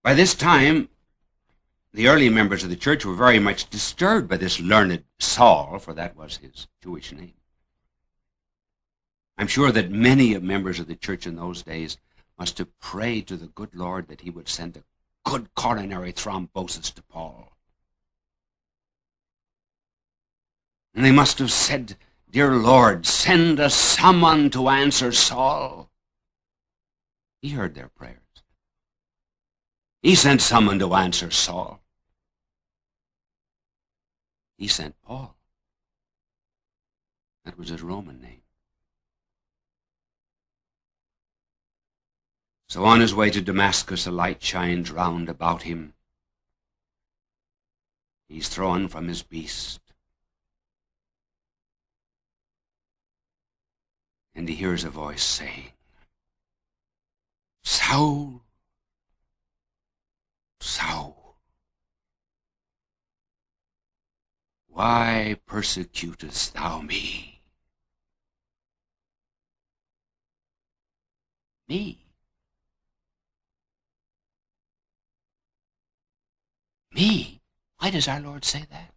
By 0.03 0.13
this 0.13 0.35
time, 0.35 0.91
the 1.95 2.09
early 2.09 2.29
members 2.29 2.63
of 2.63 2.69
the 2.69 2.77
church 2.77 3.07
were 3.07 3.15
very 3.15 3.39
much 3.39 3.71
disturbed 3.71 4.29
by 4.29 4.37
this 4.37 4.61
learned 4.61 5.05
Saul, 5.19 5.79
for 5.79 5.95
that 5.95 6.15
was 6.15 6.37
his 6.37 6.69
Jewish 6.83 7.11
name. 7.13 7.33
I'm 9.39 9.47
sure 9.47 9.73
that 9.73 9.91
many 9.91 10.35
of 10.35 10.43
members 10.43 10.79
of 10.79 10.89
the 10.89 10.95
church 10.95 11.27
in 11.27 11.37
those 11.37 11.63
days 11.63 11.97
must 12.39 12.59
have 12.59 12.79
prayed 12.81 13.27
to 13.29 13.37
the 13.39 13.47
good 13.47 13.75
Lord 13.75 14.09
that 14.09 14.21
he 14.21 14.31
would 14.31 14.49
send 14.49 14.77
a 14.77 14.85
good 15.25 15.55
coronary 15.55 16.13
thrombosis 16.13 16.93
to 16.95 17.03
Paul. 17.03 17.58
And 20.95 21.05
they 21.05 21.13
must 21.13 21.39
have 21.39 21.53
said, 21.53 21.97
Dear 22.31 22.57
Lord, 22.57 23.07
send 23.07 23.61
us 23.61 23.75
someone 23.75 24.51
to 24.51 24.69
answer 24.69 25.13
Saul. 25.13 25.91
He 27.41 27.51
heard 27.51 27.75
their 27.75 27.89
prayers. 27.89 28.19
He 30.03 30.15
sent 30.15 30.41
someone 30.41 30.79
to 30.79 30.95
answer 30.95 31.31
Saul. 31.31 31.81
He 34.57 34.69
sent 34.69 35.01
Paul. 35.03 35.37
That 37.45 37.57
was 37.57 37.69
his 37.69 37.83
Roman 37.83 38.21
name. 38.21 38.43
So 42.69 42.85
on 42.85 43.01
his 43.01 43.15
way 43.15 43.31
to 43.31 43.41
Damascus, 43.41 44.07
a 44.07 44.11
light 44.11 44.43
shines 44.43 44.91
round 44.91 45.29
about 45.31 45.63
him. 45.63 45.95
He's 48.29 48.49
thrown 48.51 48.89
from 48.89 49.09
his 49.09 49.23
beast. 49.23 49.81
And 54.39 54.49
he 54.49 54.55
hears 54.55 54.85
a 54.85 54.91
voice 54.91 55.25
saying, 55.25 55.73
Saul, 57.65 58.45
Saul, 60.61 61.35
why 64.69 65.41
persecutest 65.45 66.55
thou 66.55 66.83
me? 66.83 67.41
Me? 71.69 71.99
Me? 76.93 77.41
Why 77.79 77.91
does 77.91 78.07
our 78.07 78.21
Lord 78.21 78.45
say 78.45 78.67
that? 78.71 78.95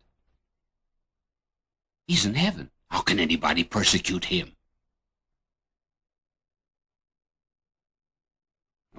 He's 2.05 2.27
in 2.27 2.35
heaven. 2.35 2.69
How 2.91 3.01
can 3.01 3.19
anybody 3.19 3.63
persecute 3.63 4.25
him? 4.25 4.51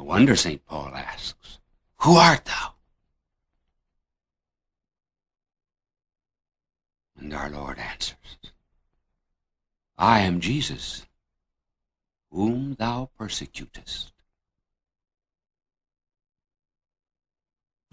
No 0.02 0.08
wonder 0.08 0.34
St. 0.34 0.66
Paul 0.66 0.96
asks. 0.96 1.60
Who 1.98 2.16
art 2.16 2.44
thou? 2.44 2.74
And 7.16 7.32
our 7.32 7.48
Lord 7.48 7.78
answers, 7.78 8.16
I 9.96 10.22
am 10.22 10.40
Jesus, 10.40 11.06
whom 12.32 12.74
thou 12.74 13.10
persecutest. 13.16 14.12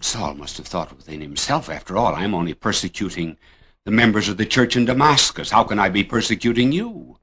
Saul 0.00 0.34
must 0.34 0.56
have 0.56 0.66
thought 0.66 0.96
within 0.96 1.20
himself, 1.20 1.70
after 1.70 1.96
all, 1.96 2.16
I'm 2.16 2.34
only 2.34 2.54
persecuting 2.54 3.36
the 3.84 3.92
members 3.92 4.28
of 4.28 4.36
the 4.36 4.46
church 4.46 4.74
in 4.74 4.84
Damascus. 4.84 5.50
How 5.50 5.62
can 5.62 5.78
I 5.78 5.88
be 5.90 6.02
persecuting 6.02 6.72
you? 6.72 7.20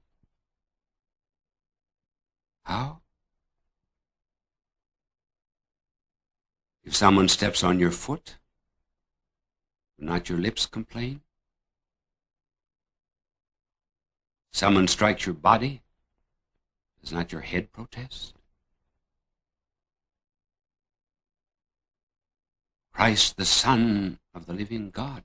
How? 2.63 3.01
If 6.87 6.95
someone 6.95 7.27
steps 7.27 7.65
on 7.65 7.79
your 7.79 7.91
foot, 7.91 8.37
do 9.99 10.05
not 10.05 10.29
your 10.29 10.37
lips 10.37 10.65
complain? 10.65 11.19
Someone 14.53 14.87
strikes 14.87 15.25
your 15.25 15.35
body, 15.35 15.81
does 17.01 17.11
not 17.11 17.33
your 17.33 17.41
head 17.41 17.73
protest? 17.73 18.35
Christ, 22.93 23.35
the 23.35 23.43
Son 23.43 24.19
of 24.33 24.45
the 24.45 24.53
living 24.53 24.89
God, 24.89 25.23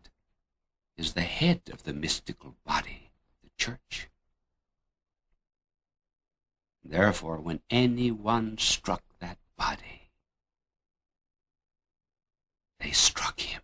is 0.96 1.12
the 1.12 1.20
head 1.20 1.60
of 1.72 1.84
the 1.84 1.92
mystical 1.92 2.56
body, 2.66 3.12
the 3.40 3.50
church. 3.56 4.08
Therefore, 6.84 7.36
when 7.36 7.60
anyone 7.70 8.58
struck 8.58 9.04
that 9.20 9.38
body, 9.56 10.01
they 12.82 12.90
struck 12.90 13.38
him. 13.40 13.62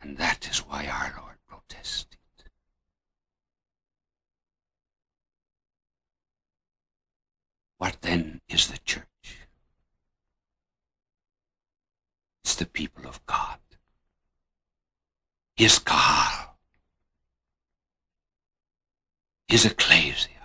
And 0.00 0.16
that 0.18 0.48
is 0.50 0.58
why 0.58 0.86
our 0.86 1.14
Lord 1.18 1.36
protested. 1.46 2.18
What 7.78 8.02
then 8.02 8.40
is 8.48 8.68
the 8.68 8.78
church? 8.84 9.06
It's 12.44 12.54
the 12.54 12.66
people 12.66 13.06
of 13.06 13.24
God. 13.26 13.58
His 15.56 15.78
Kahal. 15.78 16.58
His 19.48 19.64
ecclesia. 19.64 20.39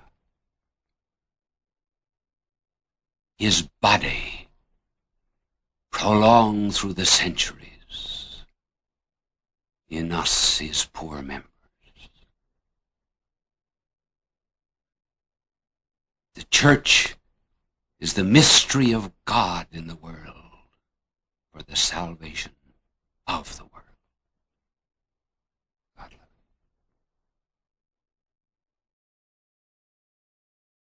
His 3.37 3.63
body 3.81 4.47
prolonged 5.91 6.75
through 6.75 6.93
the 6.93 7.05
centuries 7.05 8.43
in 9.89 10.11
us, 10.11 10.57
his 10.59 10.85
poor 10.85 11.21
members. 11.21 11.49
The 16.35 16.43
church 16.43 17.15
is 17.99 18.13
the 18.13 18.23
mystery 18.23 18.93
of 18.93 19.11
God 19.25 19.67
in 19.71 19.87
the 19.87 19.95
world 19.95 20.35
for 21.51 21.63
the 21.63 21.75
salvation 21.75 22.53
of 23.27 23.57
the 23.57 23.63
world. 23.63 23.74